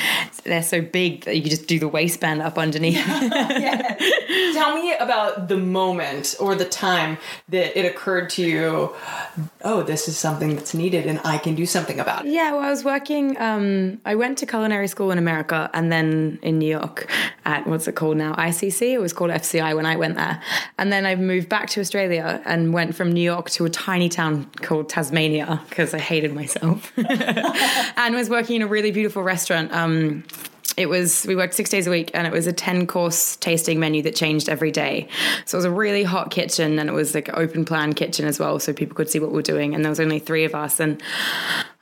they're 0.43 0.63
so 0.63 0.81
big 0.81 1.25
that 1.25 1.35
you 1.35 1.41
can 1.41 1.49
just 1.49 1.67
do 1.67 1.79
the 1.79 1.87
waistband 1.87 2.41
up 2.41 2.57
underneath. 2.57 2.97
Tell 4.53 4.75
me 4.75 4.93
about 4.95 5.47
the 5.47 5.57
moment 5.57 6.35
or 6.39 6.55
the 6.55 6.65
time 6.65 7.17
that 7.49 7.77
it 7.77 7.85
occurred 7.85 8.29
to 8.31 8.43
you, 8.43 8.95
oh, 9.63 9.83
this 9.83 10.07
is 10.07 10.17
something 10.17 10.55
that's 10.55 10.73
needed 10.73 11.05
and 11.05 11.19
I 11.23 11.37
can 11.37 11.55
do 11.55 11.65
something 11.65 11.99
about 11.99 12.25
it. 12.25 12.31
Yeah, 12.31 12.51
well, 12.51 12.61
I 12.61 12.69
was 12.69 12.83
working. 12.83 13.39
Um, 13.39 14.01
I 14.05 14.15
went 14.15 14.37
to 14.39 14.45
culinary 14.45 14.87
school 14.87 15.11
in 15.11 15.17
America 15.17 15.69
and 15.73 15.91
then 15.91 16.39
in 16.41 16.59
New 16.59 16.69
York 16.69 17.09
at 17.45 17.67
what's 17.67 17.87
it 17.87 17.95
called 17.95 18.17
now? 18.17 18.33
ICC. 18.33 18.93
It 18.93 18.99
was 18.99 19.13
called 19.13 19.31
FCI 19.31 19.75
when 19.75 19.85
I 19.85 19.95
went 19.95 20.15
there. 20.15 20.41
And 20.77 20.91
then 20.91 21.05
I 21.05 21.15
moved 21.15 21.49
back 21.49 21.69
to 21.71 21.81
Australia 21.81 22.41
and 22.45 22.73
went 22.73 22.95
from 22.95 23.11
New 23.11 23.21
York 23.21 23.49
to 23.51 23.65
a 23.65 23.69
tiny 23.69 24.09
town 24.09 24.49
called 24.61 24.89
Tasmania 24.89 25.61
because 25.69 25.93
I 25.93 25.99
hated 25.99 26.33
myself 26.33 26.91
and 26.97 28.15
was 28.15 28.29
working 28.29 28.57
in 28.57 28.61
a 28.61 28.67
really 28.67 28.91
beautiful 28.91 29.23
restaurant. 29.23 29.71
Um, 29.73 30.23
it 30.77 30.87
was 30.87 31.25
we 31.27 31.35
worked 31.35 31.55
six 31.55 31.69
days 31.69 31.87
a 31.87 31.89
week 31.89 32.11
and 32.13 32.25
it 32.27 32.31
was 32.31 32.47
a 32.47 32.53
10 32.53 32.87
course 32.87 33.35
tasting 33.37 33.79
menu 33.79 34.01
that 34.03 34.15
changed 34.15 34.47
every 34.47 34.71
day 34.71 35.07
so 35.45 35.57
it 35.57 35.59
was 35.59 35.65
a 35.65 35.71
really 35.71 36.03
hot 36.03 36.31
kitchen 36.31 36.79
and 36.79 36.89
it 36.89 36.93
was 36.93 37.13
like 37.13 37.35
open 37.35 37.65
plan 37.65 37.93
kitchen 37.93 38.25
as 38.25 38.39
well 38.39 38.59
so 38.59 38.71
people 38.71 38.95
could 38.95 39.09
see 39.09 39.19
what 39.19 39.31
we 39.31 39.35
we're 39.35 39.41
doing 39.41 39.75
and 39.75 39.83
there 39.83 39.89
was 39.89 39.99
only 39.99 40.19
three 40.19 40.45
of 40.45 40.55
us 40.55 40.79
and 40.79 41.01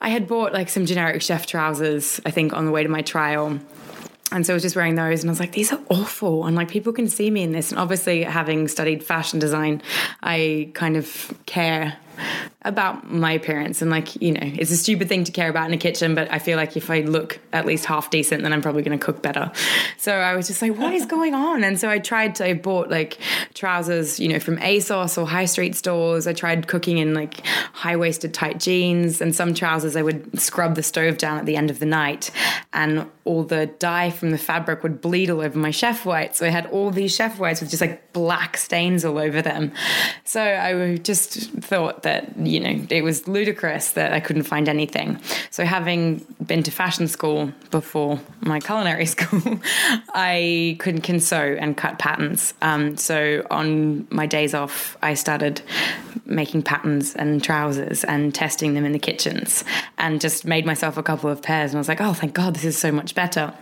i 0.02 0.10
had 0.10 0.28
bought 0.28 0.54
like 0.54 0.70
some 0.70 0.86
generic 0.86 1.22
chef 1.22 1.46
trousers 1.46 2.20
i 2.26 2.32
think 2.32 2.54
on 2.54 2.66
the 2.66 2.72
way 2.72 2.82
to 2.82 2.90
my 2.90 3.02
trial 3.02 3.60
and 4.32 4.44
so 4.46 4.54
I 4.54 4.56
was 4.56 4.64
just 4.64 4.76
wearing 4.76 4.96
those, 4.96 5.22
and 5.22 5.30
I 5.30 5.32
was 5.32 5.40
like, 5.40 5.52
these 5.52 5.72
are 5.72 5.80
awful. 5.88 6.48
And 6.48 6.56
like, 6.56 6.68
people 6.68 6.92
can 6.92 7.08
see 7.08 7.30
me 7.30 7.44
in 7.44 7.52
this. 7.52 7.70
And 7.70 7.80
obviously, 7.80 8.24
having 8.24 8.68
studied 8.68 9.04
fashion 9.04 9.38
design, 9.38 9.84
I 10.24 10.72
kind 10.74 10.98
of 10.98 11.32
care 11.46 11.96
about 12.66 13.10
my 13.10 13.32
appearance. 13.32 13.82
And 13.82 13.90
like, 13.90 14.22
you 14.22 14.34
know, 14.34 14.42
it's 14.42 14.72
a 14.72 14.78
stupid 14.78 15.08
thing 15.08 15.24
to 15.24 15.32
care 15.32 15.50
about 15.50 15.68
in 15.68 15.74
a 15.74 15.78
kitchen, 15.78 16.16
but 16.16 16.30
I 16.32 16.40
feel 16.40 16.58
like 16.58 16.76
if 16.76 16.90
I 16.90 17.02
look 17.02 17.40
at 17.54 17.66
least 17.66 17.86
half 17.86 18.10
decent, 18.10 18.44
then 18.44 18.52
I'm 18.52 18.62
probably 18.62 18.82
going 18.82 18.98
to 18.98 19.06
cook 19.06 19.22
better. 19.22 19.52
So 19.98 20.14
I 20.14 20.36
was 20.36 20.48
just 20.48 20.62
like, 20.62 20.76
what 20.78 20.94
is 20.94 21.06
going 21.06 21.34
on? 21.34 21.64
And 21.64 21.80
so 21.80 21.90
I 21.90 22.00
tried 22.00 22.36
to, 22.36 22.46
I 22.46 22.54
bought 22.54 22.90
like 22.90 23.18
trousers, 23.54 24.20
you 24.20 24.28
know, 24.28 24.40
from 24.40 24.58
ASOS 24.58 25.18
or 25.18 25.28
high 25.28 25.46
street 25.46 25.76
stores. 25.76 26.28
I 26.28 26.34
tried 26.34 26.68
cooking 26.68 26.98
in 26.98 27.14
like 27.14 27.46
high 27.46 27.96
waisted 27.96 28.34
tight 28.34 28.60
jeans, 28.60 29.22
and 29.22 29.36
some 29.36 29.54
trousers 29.54 29.96
I 29.96 30.02
would 30.02 30.40
scrub 30.40 30.76
the 30.76 30.84
stove 30.84 31.18
down 31.18 31.38
at 31.38 31.46
the 31.46 31.56
end 31.56 31.70
of 31.70 31.80
the 31.80 31.86
night, 31.86 32.32
and 32.74 33.10
all 33.24 33.44
the 33.44 33.68
dye 33.80 34.10
from 34.10 34.32
the 34.32 34.38
fabric 34.38 34.84
would 34.84 35.02
bleed 35.02 35.30
all 35.30 35.42
over 35.42 35.58
my 35.58 35.72
chef 35.72 36.06
whites. 36.06 36.40
So 36.40 36.46
I 36.46 36.50
had 36.50 36.66
all 36.68 36.92
these 36.92 37.14
chef 37.14 37.40
whites 37.40 37.62
with 37.62 37.70
just 37.70 37.82
like 37.82 38.14
black 38.14 38.58
stains 38.58 39.04
all 39.06 39.18
over 39.18 39.42
them. 39.42 39.72
So 40.24 40.42
I 40.42 40.98
just 40.98 41.52
thought 41.52 42.04
that, 42.04 42.36
you 42.56 42.62
know, 42.62 42.88
it 42.90 43.04
was 43.04 43.28
ludicrous 43.28 43.92
that 43.92 44.14
I 44.14 44.22
couldn't 44.22 44.44
find 44.44 44.70
anything. 44.70 45.20
So, 45.52 45.66
having 45.66 46.26
been 46.46 46.64
to 46.64 46.72
fashion 46.72 47.08
school 47.10 47.52
before 47.70 48.20
my 48.40 48.62
culinary 48.62 49.06
school, 49.16 49.60
I 50.14 50.78
could 50.80 51.04
can 51.04 51.20
sew 51.20 51.58
and 51.60 51.76
cut 51.76 52.00
patterns. 52.00 52.54
Um, 52.62 52.96
so, 52.96 53.46
on 53.52 54.08
my 54.10 54.26
days 54.26 54.54
off, 54.54 54.98
I 55.02 55.16
started 55.16 55.62
making 56.26 56.64
patterns 56.64 57.14
and 57.14 57.44
trousers 57.44 58.06
and 58.06 58.34
testing 58.34 58.74
them 58.74 58.86
in 58.86 58.94
the 58.94 59.00
kitchens 59.00 59.66
and 59.98 60.22
just 60.22 60.46
made 60.46 60.66
myself 60.66 60.98
a 60.98 61.04
couple 61.04 61.30
of 61.30 61.42
pairs. 61.42 61.72
And 61.72 61.78
I 61.78 61.82
was 61.82 61.90
like, 61.90 62.02
oh, 62.02 62.14
thank 62.14 62.34
God, 62.34 62.56
this 62.56 62.64
is 62.64 62.78
so 62.78 62.92
much 62.92 63.14
better. 63.16 63.54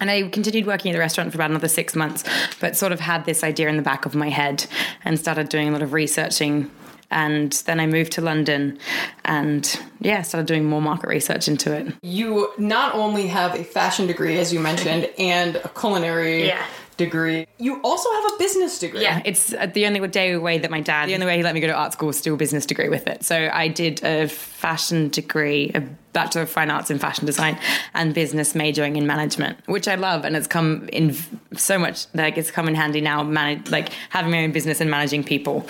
And 0.00 0.10
I 0.10 0.28
continued 0.28 0.66
working 0.66 0.92
at 0.92 0.94
the 0.94 1.00
restaurant 1.00 1.32
for 1.32 1.38
about 1.38 1.50
another 1.50 1.68
six 1.68 1.96
months, 1.96 2.22
but 2.60 2.76
sort 2.76 2.92
of 2.92 3.00
had 3.00 3.24
this 3.24 3.42
idea 3.42 3.68
in 3.68 3.76
the 3.76 3.82
back 3.82 4.06
of 4.06 4.14
my 4.14 4.28
head 4.28 4.64
and 5.04 5.18
started 5.18 5.48
doing 5.48 5.68
a 5.68 5.72
lot 5.72 5.82
of 5.82 5.92
researching. 5.92 6.70
And 7.10 7.52
then 7.66 7.80
I 7.80 7.86
moved 7.86 8.12
to 8.12 8.20
London 8.20 8.78
and, 9.24 9.80
yeah, 10.00 10.22
started 10.22 10.46
doing 10.46 10.64
more 10.66 10.82
market 10.82 11.08
research 11.08 11.48
into 11.48 11.72
it. 11.72 11.94
You 12.02 12.52
not 12.58 12.94
only 12.94 13.26
have 13.28 13.54
a 13.54 13.64
fashion 13.64 14.06
degree, 14.06 14.38
as 14.38 14.52
you 14.52 14.60
mentioned, 14.60 15.08
and 15.18 15.56
a 15.56 15.68
culinary 15.70 16.46
Yeah. 16.48 16.62
degree, 16.98 17.46
you 17.58 17.80
also 17.82 18.10
have 18.12 18.24
a 18.34 18.36
business 18.38 18.78
degree. 18.78 19.02
Yeah, 19.02 19.22
it's 19.24 19.54
uh, 19.54 19.66
the 19.72 19.86
only 19.86 20.06
day 20.08 20.36
way 20.36 20.58
that 20.58 20.70
my 20.70 20.80
dad, 20.80 21.08
the 21.08 21.14
only 21.14 21.26
way 21.26 21.36
he 21.38 21.42
let 21.42 21.54
me 21.54 21.60
go 21.60 21.68
to 21.68 21.72
art 21.72 21.92
school 21.94 22.08
was 22.08 22.18
still 22.18 22.34
a 22.34 22.36
business 22.36 22.66
degree 22.66 22.88
with 22.90 23.06
it. 23.06 23.24
So 23.24 23.48
I 23.52 23.68
did 23.68 24.04
a 24.04 24.26
fashion 24.58 25.08
degree, 25.08 25.70
a 25.72 25.80
Bachelor 26.12 26.42
of 26.42 26.50
Fine 26.50 26.68
Arts 26.70 26.90
in 26.90 26.98
Fashion 26.98 27.26
Design, 27.26 27.56
and 27.94 28.12
business 28.12 28.52
majoring 28.54 28.96
in 28.96 29.06
management, 29.06 29.56
which 29.66 29.86
I 29.86 29.94
love, 29.94 30.24
and 30.24 30.34
it's 30.34 30.48
come 30.48 30.88
in 30.92 31.14
so 31.54 31.78
much. 31.78 32.06
Like 32.12 32.36
it's 32.36 32.50
come 32.50 32.66
in 32.66 32.74
handy 32.74 33.00
now, 33.00 33.22
manage 33.22 33.70
like 33.70 33.90
having 34.08 34.32
my 34.32 34.42
own 34.42 34.50
business 34.50 34.80
and 34.80 34.90
managing 34.90 35.22
people. 35.22 35.64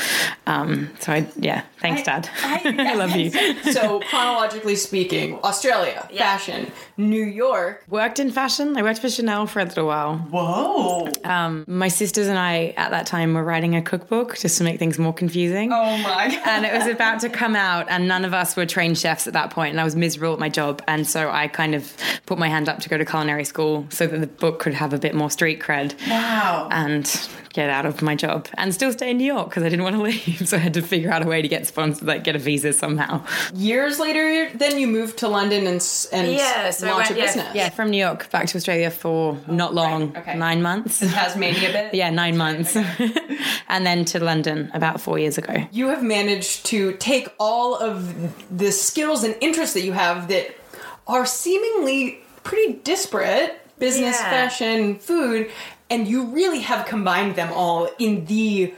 Um, 0.47 0.91
so 1.01 1.13
I, 1.13 1.27
yeah, 1.37 1.65
thanks, 1.81 2.03
Dad. 2.03 2.31
I, 2.43 2.95
love 3.03 3.15
you. 3.15 3.31
so 3.73 4.01
chronologically 4.01 4.77
speaking, 4.77 5.39
Australia, 5.45 6.09
fashion, 6.17 6.73
New 6.97 7.25
York. 7.25 7.85
Worked 7.89 8.19
in 8.19 8.31
fashion. 8.31 8.75
I 8.79 8.83
worked 8.83 9.01
for 9.01 9.11
Chanel 9.11 9.47
for 9.47 9.61
a 9.61 9.65
little 9.65 9.87
while. 9.87 10.17
Whoa. 10.17 11.11
Um, 11.25 11.65
my 11.69 11.89
sisters 11.89 12.27
and 12.27 12.39
I 12.39 12.73
at 12.79 12.91
that 12.93 13.07
time 13.07 13.35
were 13.35 13.45
writing 13.45 13.77
a 13.77 13.83
cookbook 13.83 14.39
just 14.39 14.57
to 14.59 14.65
make 14.65 14.79
things 14.79 14.99
more 14.99 15.13
confusing. 15.13 15.73
Oh 15.73 15.99
my 15.99 16.29
god. 16.45 16.49
and 16.49 16.65
it 16.65 16.73
was 16.73 16.87
about 16.87 17.21
to 17.21 17.29
come 17.29 17.55
out 17.55 17.87
and 17.91 18.09
none 18.09 18.25
of 18.25 18.33
us 18.33 18.57
were 18.57 18.65
trained 18.79 18.97
chefs 18.97 19.27
at 19.27 19.33
that 19.33 19.51
point 19.51 19.71
and 19.73 19.81
i 19.81 19.85
was 19.85 19.97
miserable 19.97 20.33
at 20.35 20.39
my 20.39 20.49
job 20.49 20.81
and 20.87 21.05
so 21.05 21.29
i 21.31 21.49
kind 21.49 21.75
of 21.75 21.93
put 22.27 22.39
my 22.39 22.47
hand 22.49 22.69
up 22.69 22.79
to 22.79 22.89
go 22.89 22.97
to 22.97 23.05
culinary 23.05 23.45
school 23.45 23.85
so 23.91 24.07
that 24.07 24.19
the 24.21 24.27
book 24.29 24.61
could 24.61 24.73
have 24.73 24.93
a 24.93 24.99
bit 24.99 25.17
more 25.17 25.29
street 25.29 25.59
cred 25.61 25.95
Wow. 26.09 26.69
and 26.71 27.29
get 27.59 27.69
out 27.79 27.87
of 27.91 27.95
my 28.09 28.15
job 28.25 28.47
and 28.61 28.69
still 28.79 28.93
stay 28.99 29.09
in 29.13 29.17
new 29.23 29.31
york 29.37 29.47
because 29.49 29.65
i 29.67 29.69
didn't 29.73 29.85
want 29.89 29.97
to 29.99 30.03
leave 30.11 30.41
so 30.51 30.57
i 30.57 30.61
had 30.67 30.75
to 30.81 30.83
figure 30.95 31.11
out 31.15 31.23
a 31.27 31.29
way 31.33 31.41
to 31.47 31.51
get 31.57 31.63
sponsored 31.73 32.07
like 32.11 32.23
get 32.29 32.37
a 32.41 32.43
visa 32.49 32.73
somehow 32.85 33.15
Years 33.71 33.99
later, 33.99 34.31
then 34.63 34.79
you 34.81 34.87
moved 34.99 35.15
to 35.23 35.27
London 35.39 35.63
and 35.73 35.77
s- 35.77 36.07
and 36.17 36.27
s- 36.29 36.83
launch 36.83 37.11
a 37.11 37.15
business. 37.15 37.51
yeah 37.61 37.69
from 37.79 37.87
new 37.95 38.03
york 38.09 38.21
back 38.35 38.47
to 38.51 38.57
australia 38.59 38.91
for 39.03 39.19
not 39.63 39.71
long 39.83 39.99
okay. 40.21 40.37
nine 40.49 40.61
months 40.69 40.95
Tasmania 41.01 41.71
bit. 41.77 41.95
yeah 42.01 42.11
nine 42.25 42.37
months 42.45 42.71
and 43.75 43.81
then 43.89 44.05
to 44.13 44.17
london 44.31 44.71
about 44.81 44.97
four 45.07 45.17
years 45.19 45.37
ago 45.43 45.55
You 45.79 45.87
have 45.95 46.03
managed 46.19 46.57
to 46.73 46.81
take 47.11 47.27
all 47.49 47.71
of 47.89 47.97
the 48.63 48.71
skills 48.87 49.21
and 49.27 49.35
interests 49.47 49.75
that 49.77 49.83
you 49.89 49.95
have 50.05 50.19
that 50.33 50.47
are 51.15 51.27
seemingly 51.27 52.21
pretty 52.49 52.75
disparate 52.93 53.51
business, 53.79 54.17
Yeah. 54.21 54.31
fashion, 54.37 54.79
food 54.99 55.51
and 55.91 56.07
you 56.09 56.25
really 56.27 56.61
have 56.61 56.87
combined 56.87 57.37
them 57.37 57.53
all 57.53 57.89
in 57.99 58.25
the 58.27 58.75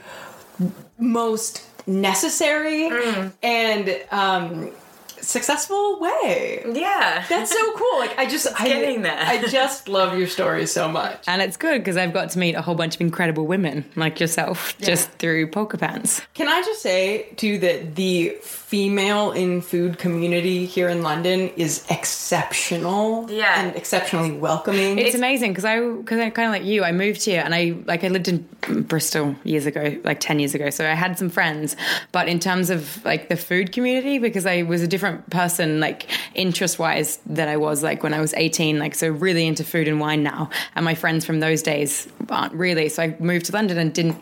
most 0.97 1.63
necessary 1.87 2.89
Mm. 2.89 3.31
and 3.41 3.97
um, 4.11 4.71
successful 5.21 5.99
way. 5.99 6.63
yeah 6.73 7.23
That's 7.29 7.51
so 7.51 7.71
cool. 7.73 7.99
Like 7.99 8.17
I 8.17 8.25
just 8.25 8.47
I, 8.59 8.65
getting 8.67 9.01
there. 9.03 9.17
I 9.17 9.41
just 9.47 9.87
love 9.87 10.17
your 10.17 10.27
story 10.27 10.65
so 10.67 10.87
much. 10.87 11.23
And 11.27 11.41
it's 11.41 11.57
good 11.57 11.79
because 11.79 11.97
I've 11.97 12.13
got 12.13 12.31
to 12.31 12.39
meet 12.39 12.55
a 12.55 12.61
whole 12.61 12.75
bunch 12.75 12.95
of 12.95 13.01
incredible 13.01 13.45
women 13.47 13.85
like 13.95 14.19
yourself 14.19 14.77
just 14.79 15.09
through 15.13 15.47
Polka 15.47 15.77
Pants. 15.77 16.21
Can 16.33 16.47
I 16.47 16.61
just 16.61 16.81
say 16.81 17.29
too 17.35 17.57
that 17.59 17.95
the 17.95 18.29
female 18.41 19.31
in 19.31 19.61
food 19.61 19.97
community 19.97 20.65
here 20.65 20.87
in 20.87 21.03
London 21.03 21.49
is 21.57 21.85
exceptional 21.89 23.29
Yeah. 23.29 23.61
and 23.61 23.75
exceptionally 23.75 24.31
welcoming. 24.31 24.97
It's 24.97 25.13
amazing 25.15 25.51
because 25.51 25.65
I 25.65 25.81
because 25.81 26.19
I 26.19 26.29
kind 26.29 26.47
of 26.47 26.53
like 26.53 26.63
you. 26.63 26.83
I 26.83 26.93
moved 26.93 27.23
here 27.23 27.41
and 27.43 27.53
I 27.53 27.75
like 27.85 28.03
I 28.05 28.07
lived 28.07 28.29
in 28.29 28.47
Bristol 28.87 29.35
years 29.43 29.65
ago, 29.65 29.97
like 30.05 30.21
ten 30.21 30.39
years 30.39 30.55
ago. 30.55 30.69
So 30.69 30.89
I 30.89 30.93
had 30.93 31.17
some 31.17 31.29
friends, 31.29 31.75
but 32.13 32.29
in 32.29 32.39
terms 32.39 32.69
of 32.69 33.03
like 33.03 33.27
the 33.27 33.35
food 33.35 33.73
community, 33.73 34.19
because 34.19 34.45
I 34.45 34.61
was 34.63 34.81
a 34.81 34.87
different 34.87 35.10
person, 35.29 35.79
like 35.79 36.09
interest 36.35 36.79
wise, 36.79 37.19
that 37.25 37.47
I 37.47 37.57
was 37.57 37.83
like 37.83 38.03
when 38.03 38.13
I 38.13 38.21
was 38.21 38.33
eighteen. 38.35 38.79
Like 38.79 38.95
so, 38.95 39.09
really 39.09 39.47
into 39.47 39.63
food 39.63 39.87
and 39.87 39.99
wine 39.99 40.23
now. 40.23 40.49
And 40.75 40.85
my 40.85 40.95
friends 40.95 41.25
from 41.25 41.39
those 41.39 41.61
days 41.61 42.07
aren't 42.29 42.53
really. 42.53 42.89
So 42.89 43.03
I 43.03 43.15
moved 43.19 43.47
to 43.47 43.53
London 43.53 43.77
and 43.77 43.93
didn't 43.93 44.17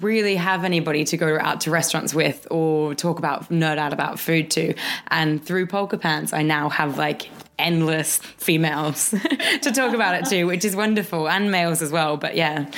really 0.00 0.36
have 0.36 0.64
anybody 0.64 1.04
to 1.04 1.16
go 1.16 1.38
out 1.38 1.60
to 1.62 1.70
restaurants 1.70 2.14
with 2.14 2.46
or 2.50 2.94
talk 2.94 3.18
about 3.18 3.48
nerd 3.50 3.78
out 3.78 3.92
about 3.92 4.18
food 4.18 4.50
to. 4.52 4.74
And 5.08 5.44
through 5.44 5.66
Polka 5.66 5.98
Pants, 5.98 6.32
I 6.32 6.42
now 6.42 6.68
have 6.68 6.98
like 6.98 7.28
endless 7.58 8.18
females 8.18 9.10
to 9.62 9.72
talk 9.72 9.94
about 9.94 10.14
it 10.14 10.26
too, 10.28 10.46
which 10.46 10.64
is 10.64 10.74
wonderful, 10.74 11.28
and 11.28 11.50
males 11.50 11.82
as 11.82 11.92
well. 11.92 12.16
But 12.16 12.36
yeah, 12.36 12.70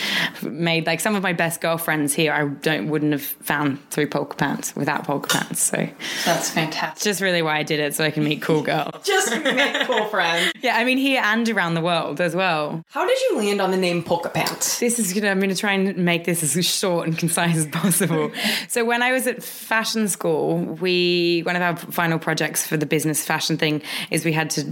made 0.42 0.86
like 0.86 1.00
some 1.00 1.14
of 1.14 1.22
my 1.22 1.32
best 1.32 1.60
girlfriends 1.60 2.14
here. 2.14 2.32
I 2.32 2.46
don't 2.46 2.88
wouldn't 2.88 3.12
have 3.12 3.22
found 3.22 3.78
through 3.90 4.08
polka 4.08 4.36
pants 4.36 4.74
without 4.76 5.04
polka 5.04 5.28
pants. 5.28 5.62
So 5.62 5.88
That's 6.24 6.50
fantastic. 6.50 7.02
just 7.04 7.20
really 7.20 7.42
why 7.42 7.58
I 7.58 7.62
did 7.62 7.80
it, 7.80 7.94
so 7.94 8.04
I 8.04 8.10
can 8.10 8.24
meet 8.24 8.42
cool 8.42 8.62
girls. 8.62 9.04
Just 9.06 9.30
make 9.42 9.86
cool 9.86 10.06
friends. 10.06 10.52
Yeah, 10.62 10.76
I 10.76 10.84
mean 10.84 10.98
here 10.98 11.20
and 11.24 11.48
around 11.48 11.74
the 11.74 11.80
world 11.80 12.20
as 12.20 12.34
well. 12.34 12.82
How 12.88 13.06
did 13.06 13.16
you 13.20 13.38
land 13.38 13.60
on 13.60 13.70
the 13.70 13.76
name 13.76 14.02
Polka 14.02 14.30
Pants? 14.30 14.80
This 14.80 14.98
is 14.98 15.12
gonna. 15.12 15.28
I'm 15.28 15.38
gonna 15.38 15.54
try 15.54 15.72
and 15.72 15.96
make 15.98 16.24
this 16.24 16.42
as 16.42 16.66
short 16.66 17.06
and 17.06 17.16
concise 17.16 17.56
as 17.56 17.66
possible. 17.66 18.32
so 18.68 18.84
when 18.84 19.02
I 19.02 19.12
was 19.12 19.26
at 19.26 19.42
fashion 19.42 20.08
school, 20.08 20.58
we 20.58 21.42
one 21.44 21.54
of 21.56 21.62
our 21.62 21.76
final 21.76 22.18
projects 22.18 22.66
for 22.66 22.76
the 22.76 22.86
business 22.86 23.24
fashion 23.24 23.56
thing 23.58 23.82
is 24.10 24.24
we 24.24 24.32
had 24.32 24.50
to 24.50 24.65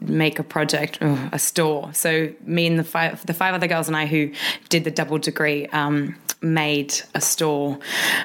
make 0.00 0.38
a 0.38 0.42
project, 0.42 0.98
oh, 1.00 1.28
a 1.32 1.38
store. 1.38 1.92
So 1.94 2.32
me 2.44 2.66
and 2.66 2.78
the 2.78 2.84
five, 2.84 3.24
the 3.26 3.34
five 3.34 3.54
other 3.54 3.66
girls 3.66 3.88
and 3.88 3.96
I 3.96 4.06
who 4.06 4.32
did 4.68 4.84
the 4.84 4.90
double 4.90 5.18
degree. 5.18 5.66
Um, 5.66 6.16
made 6.42 6.94
a 7.14 7.20
store 7.20 7.78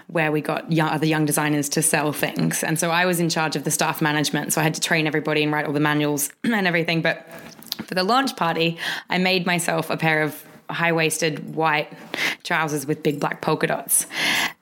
where 0.08 0.32
we 0.32 0.39
got 0.39 0.72
young, 0.72 0.88
other 0.88 1.06
young 1.06 1.25
designers 1.25 1.68
to 1.68 1.82
sell 1.82 2.13
things 2.13 2.63
and 2.63 2.80
so 2.80 2.89
i 2.89 3.06
was 3.06 3.20
in 3.20 3.27
charge 3.27 3.58
of 3.58 3.65
the 3.65 3.72
staff 3.72 4.01
management 4.01 4.54
so 4.54 4.62
i 4.62 4.63
had 4.63 4.74
to 4.74 4.80
train 4.80 5.06
everybody 5.06 5.44
and 5.44 5.51
write 5.51 5.65
all 5.65 5.74
the 5.74 5.82
manuals 5.82 6.30
and 6.46 6.65
everything 6.65 7.01
but 7.01 7.27
for 7.84 7.94
the 7.94 8.04
launch 8.04 8.34
party 8.38 8.77
i 9.10 9.18
made 9.18 9.46
myself 9.46 9.89
a 9.89 9.98
pair 9.98 10.24
of 10.24 10.46
high 10.69 10.91
waisted 10.91 11.55
white 11.55 11.91
trousers 12.43 12.86
with 12.86 13.03
big 13.03 13.19
black 13.19 13.41
polka 13.41 13.67
dots. 13.67 14.07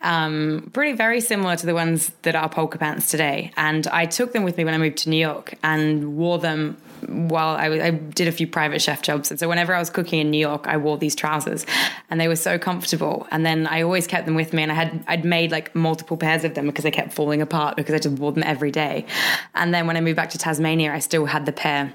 Um, 0.02 0.70
pretty 0.74 0.96
very 0.98 1.22
similar 1.22 1.56
to 1.56 1.66
the 1.66 1.74
ones 1.74 2.12
that 2.24 2.36
are 2.36 2.50
polka 2.50 2.78
pants 2.78 3.10
today. 3.10 3.52
And 3.58 3.88
I 3.88 4.06
took 4.06 4.34
them 4.34 4.44
with 4.44 4.58
me 4.58 4.66
when 4.66 4.74
I 4.74 4.78
moved 4.78 4.98
to 5.00 5.10
New 5.10 5.18
York 5.18 5.56
and 5.64 6.18
wore 6.18 6.40
them 6.40 6.78
while 7.08 7.56
I, 7.56 7.66
I 7.66 7.92
did 7.92 8.28
a 8.28 8.32
few 8.32 8.48
private 8.48 8.82
chef 8.82 9.02
jobs. 9.02 9.32
And 9.32 9.40
so 9.40 9.48
whenever 9.48 9.74
I 9.74 9.80
was 9.80 9.90
cooking 9.90 10.20
in 10.20 10.32
New 10.32 10.38
York, 10.38 10.68
I 10.68 10.78
wore 10.78 10.98
these 10.98 11.16
trousers 11.16 11.66
and 12.10 12.20
they 12.20 12.28
were 12.28 12.36
so 12.36 12.58
comfortable. 12.58 13.28
And 13.32 13.46
then 13.46 13.68
I 13.68 13.82
always 13.82 14.08
kept 14.08 14.26
them 14.26 14.36
with 14.36 14.54
me 14.54 14.64
and 14.64 14.72
I 14.72 14.76
had, 14.76 15.04
I'd 15.08 15.26
made 15.26 15.52
like 15.52 15.76
multiple 15.76 16.18
pairs 16.18 16.44
of 16.44 16.56
them 16.56 16.68
because 16.68 16.84
they 16.84 16.92
kept 16.92 17.14
falling 17.14 17.42
apart 17.42 17.76
because 17.76 17.94
I 17.94 18.00
just 18.00 18.18
wore 18.20 18.32
them 18.32 18.44
every 18.44 18.72
day. 18.72 19.06
And 19.54 19.74
then 19.74 19.88
when 19.88 19.98
I 19.98 20.02
moved 20.02 20.16
back 20.16 20.30
to 20.32 20.38
Tasmania, 20.38 20.94
I 20.94 21.00
still 21.00 21.26
had 21.26 21.46
the 21.46 21.54
pair 21.54 21.94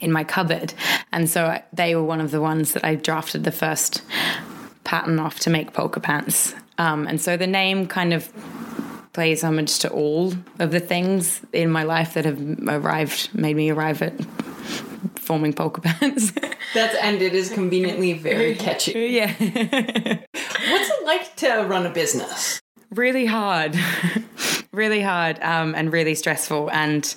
in 0.00 0.12
my 0.12 0.24
cupboard. 0.24 0.74
And 1.12 1.28
so 1.28 1.60
they 1.72 1.94
were 1.94 2.02
one 2.02 2.20
of 2.20 2.30
the 2.30 2.40
ones 2.40 2.72
that 2.72 2.84
I 2.84 2.94
drafted 2.94 3.44
the 3.44 3.52
first 3.52 4.02
pattern 4.84 5.18
off 5.18 5.40
to 5.40 5.50
make 5.50 5.72
polka 5.72 6.00
pants. 6.00 6.54
Um, 6.78 7.06
and 7.06 7.20
so 7.20 7.36
the 7.36 7.46
name 7.46 7.86
kind 7.86 8.12
of 8.12 8.32
plays 9.12 9.42
homage 9.42 9.78
to 9.80 9.90
all 9.90 10.32
of 10.58 10.70
the 10.70 10.80
things 10.80 11.40
in 11.52 11.70
my 11.70 11.82
life 11.82 12.14
that 12.14 12.24
have 12.24 12.40
arrived, 12.68 13.34
made 13.34 13.56
me 13.56 13.70
arrive 13.70 14.00
at 14.00 14.14
forming 15.16 15.52
polka 15.52 15.80
pants. 15.84 16.32
That's 16.74 16.94
and 17.02 17.20
it 17.20 17.34
is 17.34 17.50
conveniently 17.50 18.12
very 18.12 18.54
catchy. 18.66 18.92
yeah. 18.92 19.32
What's 19.38 20.90
it 20.90 21.04
like 21.04 21.36
to 21.36 21.64
run 21.64 21.86
a 21.86 21.90
business? 21.90 22.60
really 22.90 23.26
hard. 23.26 23.76
really 24.72 25.00
hard 25.00 25.38
um, 25.42 25.74
and 25.74 25.92
really 25.92 26.14
stressful. 26.14 26.70
And 26.70 27.14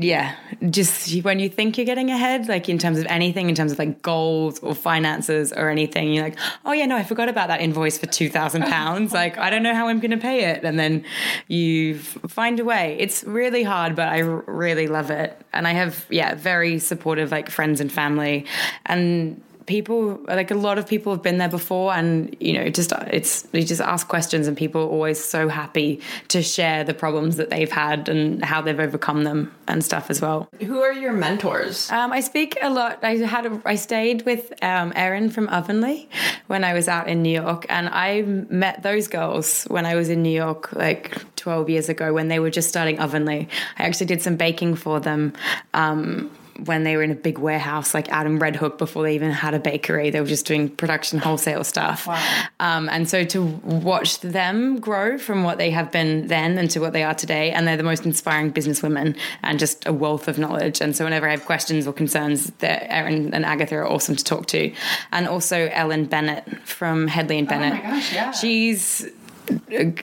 yeah, 0.00 0.36
just 0.70 1.12
when 1.24 1.40
you 1.40 1.48
think 1.48 1.76
you're 1.76 1.84
getting 1.84 2.08
ahead, 2.08 2.46
like 2.46 2.68
in 2.68 2.78
terms 2.78 3.00
of 3.00 3.06
anything, 3.06 3.48
in 3.48 3.56
terms 3.56 3.72
of 3.72 3.80
like 3.80 4.00
goals 4.00 4.60
or 4.60 4.72
finances 4.72 5.52
or 5.52 5.70
anything, 5.70 6.12
you're 6.12 6.22
like, 6.22 6.38
oh 6.64 6.70
yeah, 6.70 6.86
no, 6.86 6.96
I 6.96 7.02
forgot 7.02 7.28
about 7.28 7.48
that 7.48 7.60
invoice 7.60 7.98
for 7.98 8.06
two 8.06 8.28
thousand 8.28 8.62
pounds. 8.62 9.12
Like 9.12 9.36
I 9.38 9.50
don't 9.50 9.64
know 9.64 9.74
how 9.74 9.88
I'm 9.88 9.98
going 9.98 10.12
to 10.12 10.16
pay 10.16 10.44
it, 10.44 10.62
and 10.62 10.78
then 10.78 11.04
you 11.48 11.98
find 11.98 12.60
a 12.60 12.64
way. 12.64 12.96
It's 13.00 13.24
really 13.24 13.64
hard, 13.64 13.96
but 13.96 14.08
I 14.08 14.18
really 14.20 14.86
love 14.86 15.10
it, 15.10 15.36
and 15.52 15.66
I 15.66 15.72
have 15.72 16.06
yeah, 16.10 16.36
very 16.36 16.78
supportive 16.78 17.32
like 17.32 17.50
friends 17.50 17.80
and 17.80 17.90
family, 17.90 18.46
and 18.86 19.42
people 19.68 20.18
like 20.26 20.50
a 20.50 20.54
lot 20.54 20.78
of 20.78 20.88
people 20.88 21.12
have 21.12 21.22
been 21.22 21.38
there 21.38 21.48
before, 21.48 21.92
and 21.92 22.34
you 22.40 22.54
know, 22.54 22.68
just 22.70 22.90
it's 23.08 23.46
you 23.52 23.62
just 23.62 23.80
ask 23.80 24.08
questions, 24.08 24.48
and 24.48 24.56
people 24.56 24.80
are 24.80 24.88
always 24.88 25.22
so 25.22 25.48
happy 25.48 26.00
to 26.28 26.42
share 26.42 26.82
the 26.82 26.94
problems 26.94 27.36
that 27.36 27.50
they've 27.50 27.70
had 27.70 28.08
and 28.08 28.44
how 28.44 28.60
they've 28.60 28.80
overcome 28.80 29.22
them 29.24 29.54
and 29.68 29.84
stuff 29.84 30.10
as 30.10 30.20
well. 30.20 30.48
Who 30.60 30.80
are 30.80 30.92
your 30.92 31.12
mentors? 31.12 31.90
Um, 31.92 32.12
I 32.12 32.20
speak 32.20 32.58
a 32.60 32.70
lot. 32.70 33.04
I 33.04 33.16
had 33.16 33.46
a, 33.46 33.62
I 33.64 33.76
stayed 33.76 34.24
with 34.24 34.52
um, 34.64 34.92
Erin 34.96 35.30
from 35.30 35.48
Ovenly 35.48 36.08
when 36.46 36.64
I 36.64 36.72
was 36.72 36.88
out 36.88 37.06
in 37.06 37.22
New 37.22 37.40
York, 37.40 37.66
and 37.68 37.88
I 37.90 38.22
met 38.22 38.82
those 38.82 39.06
girls 39.06 39.64
when 39.64 39.84
I 39.86 39.94
was 39.94 40.08
in 40.08 40.22
New 40.22 40.34
York 40.34 40.72
like 40.72 41.36
12 41.36 41.68
years 41.68 41.88
ago 41.88 42.12
when 42.12 42.28
they 42.28 42.38
were 42.38 42.50
just 42.50 42.70
starting 42.70 42.98
Ovenly. 42.98 43.48
I 43.78 43.84
actually 43.84 44.06
did 44.06 44.22
some 44.22 44.36
baking 44.36 44.76
for 44.76 44.98
them. 44.98 45.34
Um, 45.74 46.30
when 46.64 46.84
they 46.84 46.96
were 46.96 47.02
in 47.02 47.10
a 47.10 47.14
big 47.14 47.38
warehouse, 47.38 47.94
like 47.94 48.08
Adam 48.10 48.38
Red 48.38 48.56
Hook, 48.56 48.78
before 48.78 49.04
they 49.04 49.14
even 49.14 49.30
had 49.30 49.54
a 49.54 49.60
bakery, 49.60 50.10
they 50.10 50.20
were 50.20 50.26
just 50.26 50.46
doing 50.46 50.68
production 50.68 51.18
wholesale 51.18 51.64
stuff. 51.64 52.06
Wow. 52.06 52.44
Um, 52.60 52.88
and 52.88 53.08
so 53.08 53.24
to 53.24 53.42
watch 53.42 54.20
them 54.20 54.80
grow 54.80 55.18
from 55.18 55.44
what 55.44 55.58
they 55.58 55.70
have 55.70 55.92
been 55.92 56.26
then 56.26 56.58
and 56.58 56.70
to 56.70 56.80
what 56.80 56.92
they 56.92 57.02
are 57.02 57.14
today, 57.14 57.50
and 57.50 57.66
they're 57.66 57.76
the 57.76 57.82
most 57.82 58.04
inspiring 58.04 58.52
businesswomen 58.52 59.16
and 59.42 59.58
just 59.58 59.86
a 59.86 59.92
wealth 59.92 60.28
of 60.28 60.38
knowledge. 60.38 60.80
And 60.80 60.96
so 60.96 61.04
whenever 61.04 61.28
I 61.28 61.30
have 61.30 61.44
questions 61.44 61.86
or 61.86 61.92
concerns, 61.92 62.50
that 62.58 62.92
Erin 62.92 63.34
and 63.34 63.44
Agatha 63.44 63.76
are 63.76 63.86
awesome 63.86 64.16
to 64.16 64.24
talk 64.24 64.46
to. 64.46 64.72
And 65.12 65.28
also 65.28 65.68
Ellen 65.72 66.06
Bennett 66.06 66.44
from 66.66 67.06
Hedley 67.06 67.38
and 67.38 67.48
Bennett. 67.48 67.72
Oh 67.72 67.86
my 67.88 67.90
gosh, 67.90 68.12
yeah. 68.12 68.32
She's 68.32 69.06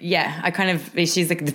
yeah, 0.01 0.39
I 0.43 0.51
kind 0.51 0.69
of 0.69 1.09
she's 1.09 1.29
like 1.29 1.45
the, 1.45 1.51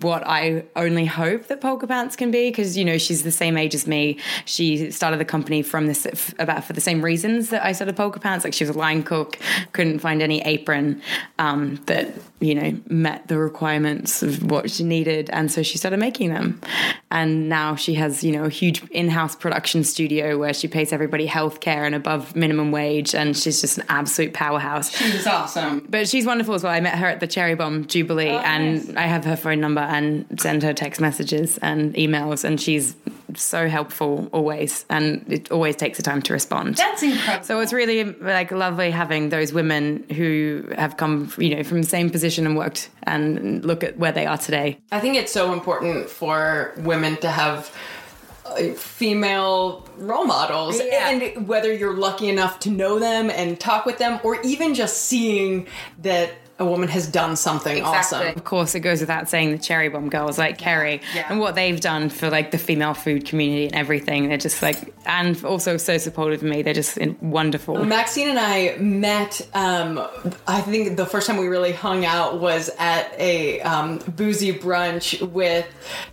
what 0.00 0.22
I 0.26 0.64
only 0.74 1.06
hope 1.06 1.46
that 1.46 1.60
Polka 1.60 1.86
Pants 1.86 2.16
can 2.16 2.30
be 2.30 2.50
because 2.50 2.76
you 2.76 2.84
know 2.84 2.98
she's 2.98 3.22
the 3.22 3.30
same 3.30 3.56
age 3.56 3.74
as 3.74 3.86
me. 3.86 4.18
She 4.44 4.90
started 4.90 5.18
the 5.18 5.24
company 5.24 5.62
from 5.62 5.86
this 5.86 6.06
about 6.38 6.64
for 6.64 6.72
the 6.72 6.80
same 6.80 7.04
reasons 7.04 7.50
that 7.50 7.64
I 7.64 7.72
started 7.72 7.96
Polka 7.96 8.20
Pants. 8.20 8.44
Like 8.44 8.54
she 8.54 8.64
was 8.64 8.74
a 8.74 8.78
line 8.78 9.02
cook, 9.02 9.38
couldn't 9.72 10.00
find 10.00 10.22
any 10.22 10.42
apron 10.42 11.00
um, 11.38 11.76
that 11.86 12.12
you 12.40 12.54
know 12.54 12.78
met 12.88 13.28
the 13.28 13.38
requirements 13.38 14.22
of 14.22 14.50
what 14.50 14.70
she 14.70 14.84
needed, 14.84 15.30
and 15.30 15.50
so 15.50 15.62
she 15.62 15.78
started 15.78 15.98
making 15.98 16.30
them. 16.30 16.60
And 17.10 17.48
now 17.48 17.76
she 17.76 17.94
has 17.94 18.22
you 18.24 18.32
know 18.32 18.44
a 18.44 18.50
huge 18.50 18.82
in-house 18.90 19.36
production 19.36 19.84
studio 19.84 20.38
where 20.38 20.54
she 20.54 20.68
pays 20.68 20.92
everybody 20.92 21.26
health 21.26 21.60
care 21.60 21.84
and 21.84 21.94
above 21.94 22.36
minimum 22.36 22.72
wage, 22.72 23.14
and 23.14 23.36
she's 23.36 23.60
just 23.60 23.78
an 23.78 23.84
absolute 23.88 24.34
powerhouse. 24.34 24.90
She's 24.96 25.26
awesome, 25.26 25.86
but 25.88 26.08
she's 26.08 26.26
wonderful 26.26 26.54
as 26.54 26.62
well. 26.62 26.72
I 26.72 26.80
met 26.80 26.98
her 26.98 27.05
her 27.06 27.12
at 27.12 27.20
the 27.20 27.26
Cherry 27.26 27.54
Bombe 27.54 27.86
Jubilee, 27.86 28.30
oh, 28.30 28.38
and 28.38 28.86
nice. 28.88 28.96
I 28.96 29.02
have 29.02 29.24
her 29.24 29.36
phone 29.36 29.60
number 29.60 29.80
and 29.80 30.26
send 30.40 30.62
her 30.62 30.72
text 30.72 31.00
messages 31.00 31.58
and 31.58 31.94
emails, 31.94 32.44
and 32.44 32.60
she's 32.60 32.96
so 33.34 33.68
helpful 33.68 34.28
always, 34.32 34.84
and 34.88 35.24
it 35.28 35.50
always 35.50 35.76
takes 35.76 35.96
the 35.96 36.02
time 36.02 36.22
to 36.22 36.32
respond. 36.32 36.76
That's 36.76 37.02
incredible. 37.02 37.44
So 37.44 37.60
it's 37.60 37.72
really 37.72 38.04
like 38.04 38.50
lovely 38.50 38.90
having 38.90 39.28
those 39.30 39.52
women 39.52 40.04
who 40.10 40.68
have 40.76 40.96
come, 40.96 41.32
you 41.38 41.54
know, 41.54 41.62
from 41.62 41.82
the 41.82 41.88
same 41.88 42.10
position 42.10 42.46
and 42.46 42.56
worked 42.56 42.90
and 43.04 43.64
look 43.64 43.84
at 43.84 43.98
where 43.98 44.12
they 44.12 44.26
are 44.26 44.38
today. 44.38 44.78
I 44.92 45.00
think 45.00 45.16
it's 45.16 45.32
so 45.32 45.52
important 45.52 46.08
for 46.08 46.74
women 46.78 47.16
to 47.18 47.30
have 47.30 47.74
uh, 48.46 48.72
female 48.74 49.86
role 49.98 50.24
models 50.24 50.80
yeah. 50.80 51.10
and 51.10 51.48
whether 51.48 51.72
you're 51.72 51.96
lucky 51.96 52.28
enough 52.28 52.60
to 52.60 52.70
know 52.70 52.98
them 52.98 53.28
and 53.30 53.58
talk 53.58 53.86
with 53.86 53.98
them 53.98 54.20
or 54.22 54.40
even 54.42 54.74
just 54.74 54.98
seeing 55.04 55.66
that 55.98 56.30
a 56.58 56.64
woman 56.64 56.88
has 56.88 57.06
done 57.06 57.36
something 57.36 57.76
exactly. 57.76 58.18
awesome. 58.18 58.36
Of 58.36 58.44
course, 58.44 58.74
it 58.74 58.80
goes 58.80 59.00
without 59.00 59.28
saying 59.28 59.52
the 59.52 59.58
Cherry 59.58 59.88
Bombe 59.88 60.08
girls 60.08 60.38
like 60.38 60.56
Kerry 60.56 61.02
yeah. 61.14 61.26
and 61.28 61.38
what 61.38 61.54
they've 61.54 61.78
done 61.78 62.08
for 62.08 62.30
like 62.30 62.50
the 62.50 62.56
female 62.58 62.94
food 62.94 63.26
community 63.26 63.66
and 63.66 63.74
everything. 63.74 64.28
They're 64.28 64.38
just 64.38 64.62
like, 64.62 64.94
and 65.04 65.42
also 65.44 65.76
so 65.76 65.98
supportive 65.98 66.42
of 66.42 66.48
me. 66.48 66.62
They're 66.62 66.72
just 66.72 66.98
wonderful. 67.20 67.84
Maxine 67.84 68.28
and 68.28 68.38
I 68.38 68.76
met. 68.78 69.46
Um, 69.52 70.02
I 70.46 70.62
think 70.62 70.96
the 70.96 71.04
first 71.04 71.26
time 71.26 71.36
we 71.36 71.46
really 71.46 71.72
hung 71.72 72.06
out 72.06 72.40
was 72.40 72.70
at 72.78 73.12
a 73.18 73.60
um, 73.60 73.98
boozy 74.16 74.52
brunch 74.52 75.20
with 75.30 75.66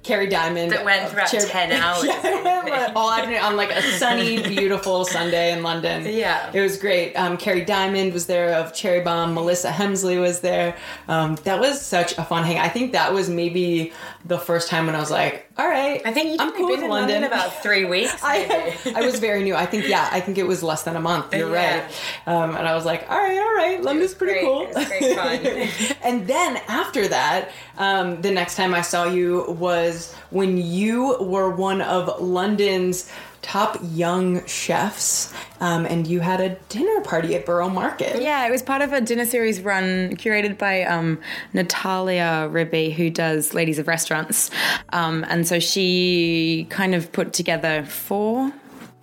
Kerry 0.04 0.28
Diamond. 0.28 0.74
That 0.74 0.84
went 0.84 1.08
for 1.08 1.16
about 1.16 1.30
Cher- 1.30 1.42
ten 1.42 1.72
hours. 1.82 2.04
yeah, 2.04 2.92
all 2.96 3.10
afternoon 3.12 3.40
on 3.40 3.56
like 3.56 3.72
a 3.72 3.82
sunny, 3.82 4.42
beautiful 4.48 5.06
Sunday 5.06 5.54
in 5.54 5.64
London. 5.64 6.06
Yeah, 6.06 6.52
it 6.54 6.60
was 6.60 6.78
great. 6.78 7.14
Um, 7.16 7.38
Kerry 7.38 7.64
Diamond 7.64 8.12
was 8.12 8.26
there 8.26 8.56
of 8.56 8.74
Cherry 8.74 9.00
Bombe. 9.00 9.34
Melissa 9.34 9.70
Hemsley 9.70 10.20
was 10.20 10.33
was 10.34 10.42
there. 10.42 10.76
Um, 11.08 11.36
that 11.44 11.60
was 11.60 11.80
such 11.80 12.18
a 12.18 12.24
fun 12.24 12.44
hang. 12.44 12.58
I 12.58 12.70
think 12.70 12.94
that 12.94 13.14
was 13.14 13.30
maybe 13.30 13.94
the 14.26 14.40
first 14.40 14.68
time 14.70 14.88
when 14.88 14.96
I 14.96 15.00
was 15.00 15.12
like, 15.12 15.52
all 15.58 15.68
right, 15.68 16.02
I 16.06 16.12
think 16.12 16.42
I'm 16.42 16.52
cool 16.54 16.70
been 16.70 16.84
in 16.84 16.90
London. 16.90 17.22
London. 17.22 17.32
about 17.32 17.62
three 17.62 17.86
weeks. 17.86 18.20
I, 18.24 18.76
I 18.96 19.02
was 19.02 19.20
very 19.20 19.44
new. 19.44 19.56
I 19.56 19.66
think 19.66 19.88
yeah, 19.88 20.10
I 20.12 20.20
think 20.20 20.38
it 20.38 20.48
was 20.48 20.64
less 20.64 20.84
than 20.84 20.96
a 20.96 21.00
month. 21.00 21.34
You're 21.34 21.54
yeah. 21.54 21.82
right. 21.82 22.02
Um, 22.26 22.56
and 22.56 22.68
I 22.68 22.74
was 22.74 22.86
like, 22.86 23.10
all 23.10 23.18
right, 23.18 23.38
all 23.38 23.54
right, 23.54 23.82
London's 23.82 24.16
pretty 24.16 24.34
great. 24.34 24.46
cool. 24.46 24.86
great 24.86 25.16
fun. 25.16 25.98
and 26.04 26.28
then 26.28 26.58
after 26.68 27.08
that, 27.08 27.52
um, 27.78 28.22
the 28.22 28.32
next 28.32 28.56
time 28.56 28.74
I 28.74 28.82
saw 28.82 29.06
you 29.06 29.46
was 29.52 30.14
when 30.32 30.58
you 30.58 31.18
were 31.20 31.52
one 31.52 31.82
of 31.82 32.22
London's 32.22 33.12
top 33.44 33.78
young 33.92 34.44
chefs, 34.48 35.32
um, 35.60 35.86
and 35.86 36.08
you 36.08 36.22
had 36.22 36.42
a 36.42 36.56
dinner 36.70 37.02
party 37.02 37.36
at 37.36 37.46
Borough 37.46 37.70
Market. 37.70 38.22
Yeah, 38.22 38.48
it 38.48 38.52
was 38.52 38.64
part 38.64 38.82
of 38.82 38.92
a 38.92 39.02
dinner 39.02 39.26
series 39.26 39.62
run 39.62 40.16
curated 40.16 40.58
by 40.58 40.84
um, 40.84 41.20
Natalia 41.54 42.48
Ribby, 42.50 42.90
who 42.90 43.12
does 43.12 43.54
Ladies 43.54 43.78
of 43.78 43.88
Restaurants, 43.88 44.50
um, 44.90 45.24
and 45.30 45.48
so 45.48 45.60
she 45.60 46.66
kind 46.72 46.96
of 46.96 47.12
put 47.12 47.34
together 47.34 47.84
four 47.84 48.52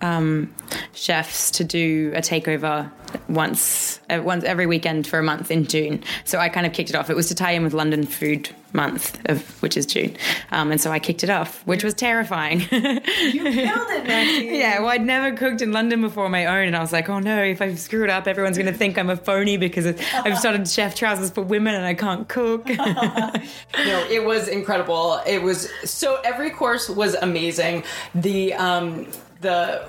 um, 0.01 0.53
chefs 0.93 1.51
to 1.51 1.63
do 1.63 2.11
a 2.15 2.21
takeover 2.21 2.91
once 3.27 3.99
uh, 4.09 4.21
once 4.23 4.43
every 4.43 4.65
weekend 4.65 5.05
for 5.05 5.19
a 5.19 5.23
month 5.23 5.51
in 5.51 5.65
June. 5.65 6.03
So 6.23 6.39
I 6.39 6.49
kind 6.49 6.65
of 6.65 6.73
kicked 6.73 6.89
it 6.89 6.95
off. 6.95 7.09
It 7.09 7.15
was 7.15 7.27
to 7.27 7.35
tie 7.35 7.51
in 7.51 7.63
with 7.63 7.73
London 7.73 8.05
Food 8.05 8.49
Month, 8.73 9.19
of 9.25 9.61
which 9.61 9.75
is 9.75 9.85
June, 9.85 10.15
um, 10.51 10.71
and 10.71 10.79
so 10.79 10.91
I 10.91 10.99
kicked 10.99 11.25
it 11.25 11.29
off, 11.29 11.65
which 11.67 11.83
was 11.83 11.93
terrifying. 11.93 12.61
you 12.61 12.67
killed 12.69 13.89
it, 13.89 14.07
Maxine. 14.07 14.55
Yeah, 14.61 14.79
well, 14.79 14.89
I'd 14.89 15.05
never 15.05 15.35
cooked 15.35 15.61
in 15.61 15.71
London 15.71 16.01
before 16.01 16.29
my 16.29 16.45
own, 16.45 16.67
and 16.67 16.75
I 16.75 16.79
was 16.79 16.93
like, 16.93 17.09
oh 17.09 17.19
no, 17.19 17.43
if 17.43 17.61
I 17.61 17.73
screw 17.75 18.03
it 18.03 18.09
up, 18.09 18.27
everyone's 18.27 18.57
going 18.57 18.71
to 18.71 18.77
think 18.77 18.97
I'm 18.97 19.09
a 19.09 19.17
phony 19.17 19.57
because 19.57 19.85
I've 19.85 20.37
started 20.37 20.67
chef 20.67 20.95
trousers 20.95 21.31
for 21.31 21.41
women 21.41 21.75
and 21.75 21.85
I 21.85 21.93
can't 21.93 22.27
cook. 22.27 22.67
no, 22.77 24.07
it 24.09 24.23
was 24.23 24.47
incredible. 24.47 25.21
It 25.25 25.41
was 25.41 25.69
so 25.83 26.21
every 26.23 26.51
course 26.51 26.89
was 26.89 27.15
amazing. 27.15 27.83
The 28.15 28.53
um, 28.53 29.07
the 29.41 29.83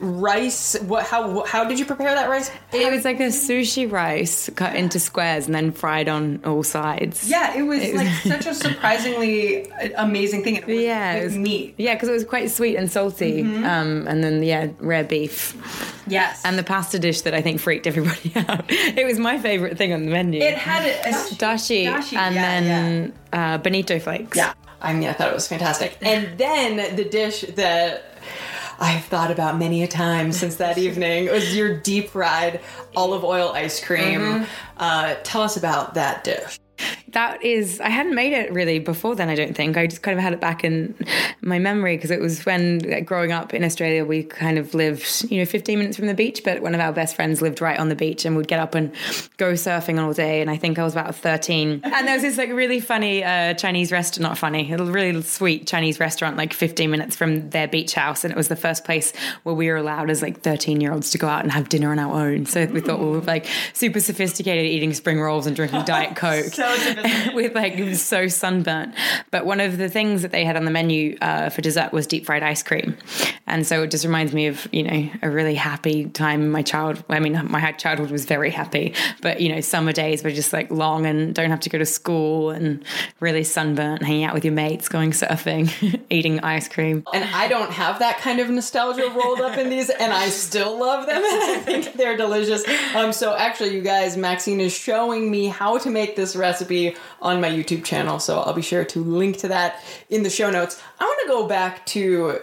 rice. 0.00 0.80
What? 0.80 1.06
How? 1.06 1.44
How 1.44 1.64
did 1.64 1.78
you 1.78 1.84
prepare 1.84 2.14
that 2.14 2.28
rice? 2.28 2.50
It 2.72 2.90
was 2.90 3.04
like 3.04 3.20
a 3.20 3.28
sushi 3.28 3.90
rice 3.90 4.50
cut 4.56 4.74
into 4.74 4.98
squares 4.98 5.46
and 5.46 5.54
then 5.54 5.72
fried 5.72 6.08
on 6.08 6.40
all 6.44 6.62
sides. 6.62 7.28
Yeah, 7.28 7.56
it 7.56 7.62
was, 7.62 7.82
it 7.82 7.92
was 7.92 8.02
like 8.02 8.42
such 8.42 8.46
a 8.46 8.54
surprisingly 8.68 9.70
amazing 9.96 10.42
thing. 10.42 10.56
It 10.56 10.68
yeah, 10.68 11.14
it 11.14 11.24
was 11.24 11.36
meat. 11.36 11.74
Yeah, 11.76 11.94
because 11.94 12.08
it 12.08 12.12
was 12.12 12.24
quite 12.24 12.50
sweet 12.50 12.76
and 12.76 12.90
salty. 12.90 13.42
Mm-hmm. 13.42 13.64
Um, 13.64 14.08
and 14.08 14.24
then 14.24 14.42
yeah, 14.42 14.68
rare 14.78 15.04
beef. 15.04 15.54
Yes. 16.06 16.42
And 16.44 16.58
the 16.58 16.64
pasta 16.64 16.98
dish 16.98 17.22
that 17.22 17.34
I 17.34 17.42
think 17.42 17.60
freaked 17.60 17.86
everybody 17.86 18.32
out. 18.48 18.64
It 18.68 19.06
was 19.06 19.18
my 19.18 19.38
favorite 19.38 19.76
thing 19.76 19.92
on 19.92 20.04
the 20.04 20.10
menu. 20.10 20.40
It 20.40 20.54
had 20.54 20.84
a, 20.84 21.10
a 21.10 21.12
dashi, 21.34 21.86
dashi 21.86 22.16
and 22.16 22.34
yeah, 22.34 22.60
then 22.60 23.14
yeah. 23.32 23.54
Uh, 23.54 23.58
bonito 23.58 23.98
flakes. 23.98 24.36
Yeah. 24.36 24.54
I 24.80 24.92
mean, 24.92 25.08
I 25.08 25.14
thought 25.14 25.30
it 25.30 25.34
was 25.34 25.48
fantastic. 25.48 25.96
And 26.02 26.36
then 26.36 26.94
the 26.96 27.04
dish 27.04 27.42
that 27.56 28.14
I've 28.78 29.04
thought 29.04 29.30
about 29.30 29.58
many 29.58 29.82
a 29.82 29.88
time 29.88 30.32
since 30.32 30.56
that 30.56 30.78
evening. 30.86 31.26
It 31.26 31.32
was 31.32 31.56
your 31.56 31.78
deep 31.80 32.10
fried 32.10 32.60
olive 32.96 33.24
oil 33.24 33.52
ice 33.52 33.84
cream. 33.84 34.20
Mm-hmm. 34.20 34.44
Uh, 34.76 35.14
tell 35.22 35.42
us 35.42 35.56
about 35.56 35.94
that 35.94 36.24
dish 36.24 36.58
that 37.14 37.42
is 37.42 37.80
i 37.80 37.88
hadn't 37.88 38.14
made 38.14 38.32
it 38.32 38.52
really 38.52 38.78
before 38.78 39.14
then 39.14 39.28
i 39.28 39.34
don't 39.34 39.54
think. 39.54 39.76
I 39.76 39.86
just 39.86 40.02
kind 40.02 40.16
of 40.16 40.22
had 40.22 40.32
it 40.32 40.40
back 40.40 40.62
in 40.64 40.94
my 41.40 41.58
memory 41.58 41.96
because 41.96 42.10
it 42.10 42.20
was 42.20 42.44
when 42.44 42.80
like, 42.80 43.06
growing 43.06 43.32
up 43.32 43.54
in 43.54 43.64
australia 43.64 44.04
we 44.04 44.22
kind 44.22 44.58
of 44.58 44.74
lived 44.74 45.24
you 45.30 45.38
know 45.38 45.46
15 45.46 45.78
minutes 45.78 45.96
from 45.96 46.06
the 46.06 46.14
beach 46.14 46.42
but 46.44 46.62
one 46.62 46.74
of 46.74 46.80
our 46.80 46.92
best 46.92 47.16
friends 47.16 47.40
lived 47.40 47.60
right 47.60 47.78
on 47.78 47.88
the 47.88 47.96
beach 47.96 48.24
and 48.24 48.36
we'd 48.36 48.48
get 48.48 48.60
up 48.60 48.74
and 48.74 48.92
go 49.36 49.52
surfing 49.52 49.98
all 49.98 50.12
day 50.12 50.40
and 50.40 50.50
i 50.50 50.56
think 50.56 50.78
i 50.78 50.84
was 50.84 50.92
about 50.92 51.14
13 51.14 51.80
and 51.82 52.06
there 52.06 52.14
was 52.14 52.22
this 52.22 52.36
like 52.36 52.50
really 52.50 52.80
funny 52.80 53.24
uh, 53.24 53.54
chinese 53.54 53.90
restaurant 53.90 54.22
not 54.30 54.38
funny 54.38 54.72
a 54.72 54.76
really 54.78 55.22
sweet 55.22 55.66
chinese 55.66 55.98
restaurant 55.98 56.36
like 56.36 56.52
15 56.52 56.90
minutes 56.90 57.16
from 57.16 57.50
their 57.50 57.66
beach 57.66 57.94
house 57.94 58.24
and 58.24 58.32
it 58.32 58.36
was 58.36 58.48
the 58.48 58.56
first 58.56 58.84
place 58.84 59.12
where 59.42 59.54
we 59.54 59.68
were 59.68 59.76
allowed 59.76 60.10
as 60.10 60.22
like 60.22 60.40
13 60.40 60.80
year 60.80 60.92
olds 60.92 61.10
to 61.10 61.18
go 61.18 61.28
out 61.28 61.42
and 61.42 61.52
have 61.52 61.68
dinner 61.68 61.90
on 61.90 61.98
our 61.98 62.26
own. 62.26 62.46
So 62.46 62.66
we 62.66 62.80
thought 62.80 62.98
we 62.98 63.06
were 63.06 63.20
like 63.20 63.46
super 63.72 64.00
sophisticated 64.00 64.66
eating 64.66 64.92
spring 64.92 65.20
rolls 65.20 65.46
and 65.46 65.54
drinking 65.54 65.84
diet 65.84 66.16
coke. 66.24 66.46
so 66.46 66.64
with 67.34 67.54
like 67.54 67.94
so 67.94 68.28
sunburnt. 68.28 68.94
But 69.30 69.46
one 69.46 69.60
of 69.60 69.78
the 69.78 69.88
things 69.88 70.22
that 70.22 70.32
they 70.32 70.44
had 70.44 70.56
on 70.56 70.64
the 70.64 70.70
menu 70.70 71.16
uh, 71.20 71.50
for 71.50 71.60
dessert 71.60 71.92
was 71.92 72.06
deep 72.06 72.26
fried 72.26 72.42
ice 72.42 72.62
cream, 72.62 72.96
and 73.46 73.66
so 73.66 73.82
it 73.82 73.90
just 73.90 74.04
reminds 74.04 74.32
me 74.32 74.46
of 74.46 74.66
you 74.72 74.82
know 74.82 75.10
a 75.22 75.30
really 75.30 75.54
happy 75.54 76.06
time 76.06 76.50
my 76.50 76.62
child. 76.62 77.04
I 77.08 77.20
mean, 77.20 77.40
my 77.50 77.72
childhood 77.72 78.10
was 78.10 78.24
very 78.24 78.50
happy, 78.50 78.94
but 79.20 79.40
you 79.40 79.48
know 79.50 79.60
summer 79.60 79.92
days 79.92 80.24
were 80.24 80.30
just 80.30 80.52
like 80.52 80.70
long 80.70 81.06
and 81.06 81.34
don't 81.34 81.50
have 81.50 81.60
to 81.60 81.70
go 81.70 81.78
to 81.78 81.86
school 81.86 82.50
and 82.50 82.82
really 83.20 83.44
sunburnt, 83.44 84.02
hanging 84.02 84.24
out 84.24 84.34
with 84.34 84.44
your 84.44 84.54
mates, 84.54 84.88
going 84.88 85.10
surfing, 85.10 86.00
eating 86.10 86.40
ice 86.40 86.68
cream. 86.68 87.04
And 87.12 87.24
I 87.24 87.48
don't 87.48 87.70
have 87.70 87.98
that 87.98 88.18
kind 88.18 88.40
of 88.40 88.48
nostalgia 88.48 89.10
rolled 89.14 89.40
up 89.40 89.58
in 89.58 89.68
these, 89.68 89.90
and 89.90 90.12
I 90.12 90.28
still 90.28 90.78
love 90.78 91.06
them, 91.06 91.22
I 91.22 91.58
think 91.58 91.94
they're 91.94 92.16
delicious. 92.16 92.64
Um, 92.94 93.12
so 93.12 93.36
actually, 93.36 93.74
you 93.74 93.82
guys, 93.82 94.16
Maxine 94.16 94.60
is 94.60 94.72
showing 94.72 95.30
me 95.30 95.46
how 95.46 95.78
to 95.78 95.90
make 95.90 96.16
this 96.16 96.34
recipe 96.34 96.93
on 97.20 97.40
my 97.40 97.50
YouTube 97.50 97.84
channel, 97.84 98.18
so 98.18 98.40
I'll 98.40 98.52
be 98.52 98.62
sure 98.62 98.84
to 98.84 99.00
link 99.02 99.38
to 99.38 99.48
that 99.48 99.82
in 100.08 100.22
the 100.22 100.30
show 100.30 100.50
notes. 100.50 100.80
I 100.98 101.04
want 101.04 101.18
to 101.22 101.28
go 101.28 101.46
back 101.46 101.86
to 101.86 102.40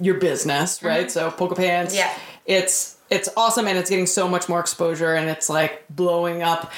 your 0.00 0.14
business, 0.14 0.82
right? 0.82 1.06
Mm-hmm. 1.06 1.10
So 1.10 1.30
Polka 1.30 1.54
Pants. 1.54 1.94
Yeah. 1.94 2.12
It's 2.46 2.96
it's 3.10 3.28
awesome 3.36 3.66
and 3.68 3.78
it's 3.78 3.90
getting 3.90 4.06
so 4.06 4.28
much 4.28 4.48
more 4.48 4.60
exposure 4.60 5.14
and 5.14 5.28
it's 5.28 5.48
like 5.48 5.84
blowing 5.88 6.42
up. 6.42 6.72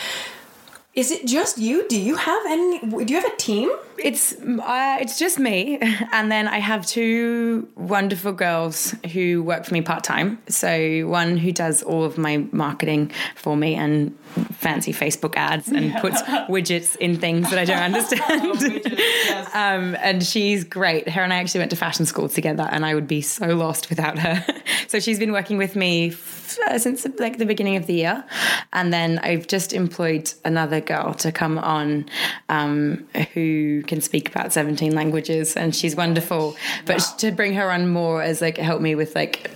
Is 0.96 1.10
it 1.10 1.26
just 1.26 1.58
you? 1.58 1.86
Do 1.88 2.00
you 2.00 2.16
have 2.16 2.42
any? 2.46 2.78
Do 2.78 3.12
you 3.12 3.20
have 3.20 3.30
a 3.30 3.36
team? 3.36 3.70
It's 3.98 4.32
uh, 4.32 4.96
it's 4.98 5.18
just 5.18 5.38
me, 5.38 5.78
and 6.12 6.32
then 6.32 6.48
I 6.48 6.58
have 6.58 6.86
two 6.86 7.68
wonderful 7.76 8.32
girls 8.32 8.94
who 9.12 9.42
work 9.42 9.66
for 9.66 9.74
me 9.74 9.82
part 9.82 10.04
time. 10.04 10.38
So 10.48 11.06
one 11.06 11.36
who 11.36 11.52
does 11.52 11.82
all 11.82 12.04
of 12.04 12.16
my 12.16 12.38
marketing 12.50 13.12
for 13.34 13.58
me 13.58 13.74
and 13.74 14.16
fancy 14.52 14.92
Facebook 14.92 15.34
ads 15.36 15.68
and 15.68 15.86
yeah. 15.86 16.00
puts 16.00 16.22
widgets 16.48 16.96
in 16.96 17.18
things 17.18 17.50
that 17.50 17.58
I 17.58 17.66
don't 17.66 17.82
understand. 17.82 18.20
widgets, 18.58 18.98
yes. 18.98 19.54
um, 19.54 19.96
and 20.00 20.24
she's 20.24 20.64
great. 20.64 21.10
Her 21.10 21.22
and 21.22 21.32
I 21.32 21.36
actually 21.36 21.60
went 21.60 21.70
to 21.70 21.76
fashion 21.76 22.06
school 22.06 22.30
together, 22.30 22.68
and 22.70 22.86
I 22.86 22.94
would 22.94 23.08
be 23.08 23.20
so 23.20 23.48
lost 23.48 23.90
without 23.90 24.18
her. 24.18 24.44
so 24.88 24.98
she's 24.98 25.18
been 25.18 25.32
working 25.32 25.58
with 25.58 25.76
me 25.76 26.10
f- 26.10 26.58
since 26.78 27.06
like 27.18 27.36
the 27.36 27.46
beginning 27.46 27.76
of 27.76 27.86
the 27.86 27.94
year, 27.94 28.24
and 28.72 28.92
then 28.92 29.18
I've 29.18 29.46
just 29.46 29.74
employed 29.74 30.32
another 30.44 30.80
girl 30.86 31.14
to 31.14 31.32
come 31.32 31.58
on 31.58 32.06
um, 32.48 33.06
who 33.34 33.82
can 33.82 34.00
speak 34.00 34.28
about 34.28 34.52
17 34.52 34.94
languages, 34.94 35.56
and 35.56 35.74
she's 35.74 35.96
wonderful. 35.96 36.56
But 36.84 36.98
wow. 36.98 37.16
to 37.18 37.32
bring 37.32 37.54
her 37.54 37.70
on 37.70 37.88
more 37.88 38.22
as 38.22 38.40
like 38.40 38.56
help 38.56 38.80
me 38.80 38.94
with 38.94 39.14
like 39.14 39.50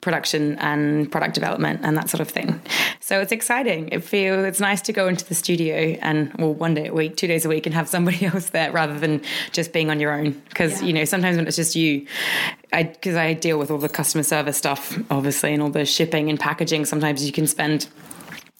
production 0.00 0.58
and 0.58 1.10
product 1.12 1.34
development 1.34 1.80
and 1.82 1.96
that 1.96 2.08
sort 2.08 2.20
of 2.20 2.28
thing. 2.28 2.60
So 3.00 3.20
it's 3.20 3.32
exciting. 3.32 3.88
It 3.88 4.02
feels 4.02 4.44
it's 4.44 4.60
nice 4.60 4.80
to 4.82 4.92
go 4.92 5.08
into 5.08 5.26
the 5.26 5.34
studio 5.34 5.98
and 6.00 6.32
well 6.38 6.54
one 6.54 6.74
day 6.74 6.88
a 6.88 6.94
week, 6.94 7.16
two 7.16 7.26
days 7.26 7.44
a 7.44 7.48
week, 7.48 7.66
and 7.66 7.74
have 7.74 7.88
somebody 7.88 8.24
else 8.32 8.50
there 8.50 8.72
rather 8.72 8.98
than 8.98 9.22
just 9.52 9.72
being 9.72 9.90
on 9.90 10.00
your 10.00 10.12
own. 10.12 10.32
Because 10.48 10.80
yeah. 10.80 10.88
you 10.88 10.92
know 10.92 11.04
sometimes 11.04 11.36
when 11.36 11.46
it's 11.46 11.56
just 11.56 11.76
you, 11.76 12.06
I 12.72 12.84
because 12.84 13.16
I 13.16 13.34
deal 13.34 13.58
with 13.58 13.70
all 13.70 13.78
the 13.78 13.88
customer 13.88 14.22
service 14.22 14.56
stuff 14.56 14.98
obviously 15.10 15.52
and 15.52 15.62
all 15.62 15.70
the 15.70 15.84
shipping 15.84 16.30
and 16.30 16.38
packaging. 16.38 16.84
Sometimes 16.84 17.24
you 17.24 17.32
can 17.32 17.46
spend 17.46 17.88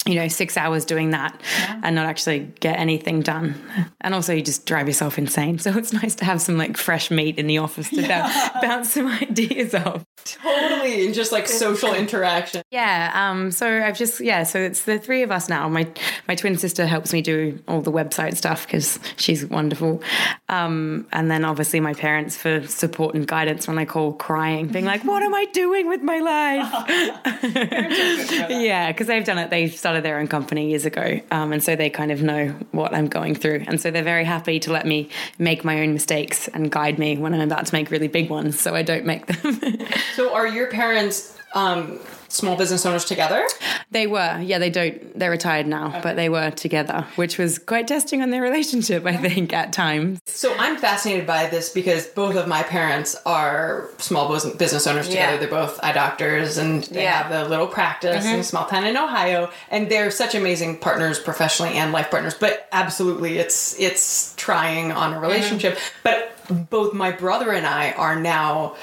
you 0.06 0.14
know, 0.14 0.28
six 0.28 0.56
hours 0.56 0.86
doing 0.86 1.10
that 1.10 1.38
yeah. 1.58 1.80
and 1.84 1.94
not 1.94 2.06
actually 2.06 2.50
get 2.60 2.78
anything 2.78 3.20
done. 3.20 3.54
And 4.00 4.14
also, 4.14 4.32
you 4.32 4.40
just 4.40 4.64
drive 4.64 4.86
yourself 4.86 5.18
insane. 5.18 5.58
So 5.58 5.76
it's 5.76 5.92
nice 5.92 6.14
to 6.16 6.24
have 6.24 6.40
some 6.40 6.56
like 6.56 6.78
fresh 6.78 7.10
meat 7.10 7.38
in 7.38 7.46
the 7.46 7.58
office 7.58 7.90
to 7.90 8.00
yeah. 8.00 8.58
bounce 8.62 8.92
some 8.92 9.08
ideas 9.08 9.74
off. 9.74 10.04
Totally, 10.24 11.06
and 11.06 11.14
just 11.14 11.32
like 11.32 11.46
social 11.48 11.94
interaction. 11.94 12.62
Yeah. 12.70 13.12
Um. 13.14 13.50
So 13.50 13.82
I've 13.82 13.96
just 13.96 14.20
yeah. 14.20 14.44
So 14.44 14.58
it's 14.58 14.84
the 14.84 14.98
three 14.98 15.22
of 15.22 15.30
us 15.30 15.48
now. 15.48 15.68
My 15.68 15.86
my 16.28 16.34
twin 16.34 16.56
sister 16.56 16.86
helps 16.86 17.12
me 17.12 17.20
do 17.20 17.58
all 17.68 17.82
the 17.82 17.92
website 17.92 18.36
stuff 18.36 18.66
because 18.66 18.98
she's 19.16 19.44
wonderful. 19.46 20.02
Um. 20.48 21.06
And 21.12 21.30
then 21.30 21.44
obviously 21.44 21.80
my 21.80 21.94
parents 21.94 22.36
for 22.36 22.66
support 22.66 23.14
and 23.14 23.26
guidance 23.26 23.68
when 23.68 23.78
I 23.78 23.84
call 23.84 24.14
crying, 24.14 24.68
being 24.68 24.84
like, 24.86 25.04
"What 25.04 25.22
am 25.22 25.34
I 25.34 25.44
doing 25.46 25.88
with 25.88 26.02
my 26.02 26.20
life?" 26.20 26.86
yeah, 28.50 28.92
because 28.92 29.06
they've 29.06 29.24
done 29.24 29.38
it. 29.38 29.50
They've 29.50 29.72
started 29.72 29.89
their 29.98 30.18
own 30.18 30.28
company 30.28 30.70
years 30.70 30.84
ago, 30.84 31.20
um, 31.32 31.52
and 31.52 31.62
so 31.62 31.74
they 31.74 31.90
kind 31.90 32.12
of 32.12 32.22
know 32.22 32.48
what 32.70 32.94
I'm 32.94 33.08
going 33.08 33.34
through, 33.34 33.64
and 33.66 33.80
so 33.80 33.90
they're 33.90 34.02
very 34.02 34.24
happy 34.24 34.60
to 34.60 34.72
let 34.72 34.86
me 34.86 35.08
make 35.38 35.64
my 35.64 35.80
own 35.80 35.92
mistakes 35.94 36.46
and 36.48 36.70
guide 36.70 36.98
me 36.98 37.16
when 37.16 37.34
I'm 37.34 37.40
about 37.40 37.66
to 37.66 37.74
make 37.74 37.90
really 37.90 38.08
big 38.08 38.30
ones, 38.30 38.60
so 38.60 38.76
I 38.76 38.82
don't 38.82 39.04
make 39.04 39.26
them. 39.26 39.58
so, 40.14 40.32
are 40.34 40.46
your 40.46 40.68
parents 40.68 41.39
um, 41.54 41.98
small 42.28 42.56
business 42.56 42.86
owners 42.86 43.04
together? 43.04 43.46
They 43.90 44.06
were. 44.06 44.40
Yeah, 44.40 44.58
they 44.58 44.70
don't. 44.70 45.18
They're 45.18 45.30
retired 45.30 45.66
now, 45.66 45.88
okay. 45.88 46.00
but 46.02 46.16
they 46.16 46.28
were 46.28 46.50
together, 46.50 47.06
which 47.16 47.38
was 47.38 47.58
quite 47.58 47.88
testing 47.88 48.22
on 48.22 48.30
their 48.30 48.42
relationship, 48.50 49.04
I 49.04 49.16
think, 49.16 49.52
at 49.52 49.72
times. 49.72 50.20
So 50.26 50.54
I'm 50.56 50.76
fascinated 50.76 51.26
by 51.26 51.46
this 51.46 51.70
because 51.70 52.06
both 52.06 52.36
of 52.36 52.46
my 52.46 52.62
parents 52.62 53.16
are 53.26 53.88
small 53.98 54.28
business 54.28 54.86
owners 54.86 55.08
together. 55.08 55.32
Yeah. 55.32 55.38
They're 55.38 55.48
both 55.48 55.80
eye 55.82 55.92
doctors 55.92 56.56
and 56.56 56.84
they 56.84 57.02
yeah. 57.02 57.22
have 57.22 57.46
a 57.46 57.48
little 57.48 57.66
practice 57.66 58.24
mm-hmm. 58.24 58.34
in 58.34 58.40
a 58.40 58.44
small 58.44 58.66
town 58.66 58.84
in 58.84 58.96
Ohio, 58.96 59.50
and 59.70 59.90
they're 59.90 60.10
such 60.10 60.34
amazing 60.34 60.78
partners 60.78 61.18
professionally 61.18 61.72
and 61.72 61.92
life 61.92 62.10
partners. 62.10 62.34
But 62.34 62.68
absolutely, 62.72 63.38
it's 63.38 63.78
it's 63.78 64.34
trying 64.36 64.92
on 64.92 65.14
a 65.14 65.20
relationship. 65.20 65.74
Mm-hmm. 65.74 65.98
But 66.02 66.36
both 66.70 66.92
my 66.92 67.12
brother 67.12 67.52
and 67.52 67.66
I 67.66 67.92
are 67.92 68.18
now 68.18 68.76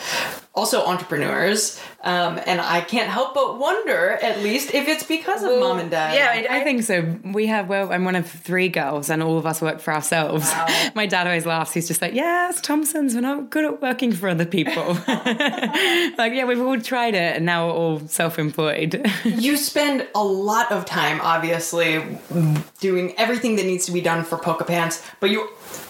also 0.53 0.83
entrepreneurs, 0.85 1.79
um, 2.07 2.39
and 2.45 2.61
I 2.61 2.79
can't 2.79 3.09
help 3.09 3.33
but 3.33 3.59
wonder, 3.59 4.11
at 4.21 4.39
least, 4.39 4.73
if 4.73 4.87
it's 4.87 5.03
because 5.03 5.43
of 5.43 5.49
well, 5.49 5.59
mom 5.59 5.79
and 5.79 5.91
dad. 5.91 6.15
Yeah, 6.15 6.49
I, 6.49 6.61
I, 6.61 6.63
think 6.63 6.83
so. 6.83 7.17
We 7.21 7.47
have 7.47 7.67
well, 7.67 7.91
I'm 7.91 8.05
one 8.05 8.15
of 8.15 8.25
three 8.25 8.69
girls, 8.69 9.09
and 9.09 9.21
all 9.21 9.37
of 9.37 9.45
us 9.45 9.61
work 9.61 9.81
for 9.81 9.93
ourselves. 9.93 10.45
Wow. 10.45 10.89
my 10.95 11.05
dad 11.05 11.27
always 11.27 11.45
laughs. 11.45 11.73
He's 11.73 11.85
just 11.85 12.01
like, 12.01 12.13
"Yes, 12.13 12.61
Thompsons, 12.61 13.13
we're 13.13 13.19
not 13.19 13.49
good 13.49 13.65
at 13.65 13.81
working 13.81 14.13
for 14.13 14.29
other 14.29 14.45
people." 14.45 14.93
like, 15.07 16.31
yeah, 16.31 16.45
we've 16.45 16.61
all 16.61 16.79
tried 16.79 17.13
it, 17.13 17.35
and 17.35 17.45
now 17.45 17.67
we're 17.67 17.73
all 17.73 17.99
self-employed. 18.07 19.05
you 19.25 19.57
spend 19.57 20.07
a 20.15 20.23
lot 20.23 20.71
of 20.71 20.85
time, 20.85 21.19
obviously, 21.21 22.01
doing 22.79 23.15
everything 23.17 23.57
that 23.57 23.65
needs 23.65 23.85
to 23.85 23.91
be 23.91 23.99
done 23.99 24.23
for 24.23 24.37
Polka 24.37 24.63
Pants, 24.63 25.03
but 25.19 25.29
you 25.29 25.49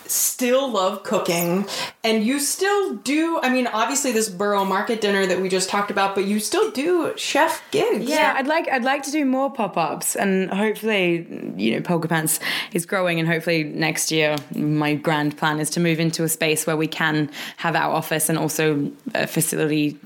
still 0.10 0.70
love 0.72 1.04
cooking 1.04 1.68
and 2.04 2.24
you 2.24 2.40
still 2.40 2.96
do 2.96 3.40
i 3.42 3.50
mean 3.50 3.68
obviously 3.68 4.12
this 4.12 4.30
borough 4.30 4.66
market 4.66 5.02
dinner 5.02 5.26
that 5.26 5.42
we 5.42 5.50
just 5.50 5.70
talked 5.70 5.92
about 5.92 6.16
but 6.16 6.26
you 6.26 6.40
still 6.40 6.72
do 6.72 7.14
chef 7.18 7.64
gigs. 7.72 8.06
Yeah 8.06 8.34
i'd 8.38 8.48
like 8.48 8.68
i'd 8.70 8.84
like 8.84 9.04
to 9.04 9.12
do 9.12 9.26
more 9.26 9.52
pop-ups 9.52 10.16
and 10.16 10.50
hopefully 10.52 11.28
you 11.56 11.76
know 11.76 11.82
polka 11.82 12.08
pants 12.08 12.40
is 12.74 12.86
growing 12.86 13.20
and 13.20 13.28
hopefully 13.28 13.64
next 13.64 14.12
year 14.12 14.36
my 14.56 14.96
grand 14.96 15.38
plan 15.38 15.60
is 15.60 15.70
to 15.72 15.80
move 15.80 16.00
into 16.00 16.24
a 16.24 16.30
space 16.30 16.66
where 16.68 16.78
we 16.78 16.88
can 16.88 17.30
have 17.58 17.76
our 17.76 17.94
office 17.94 18.30
and 18.30 18.38
also 18.38 18.92
a 19.14 19.28
facility 19.28 19.98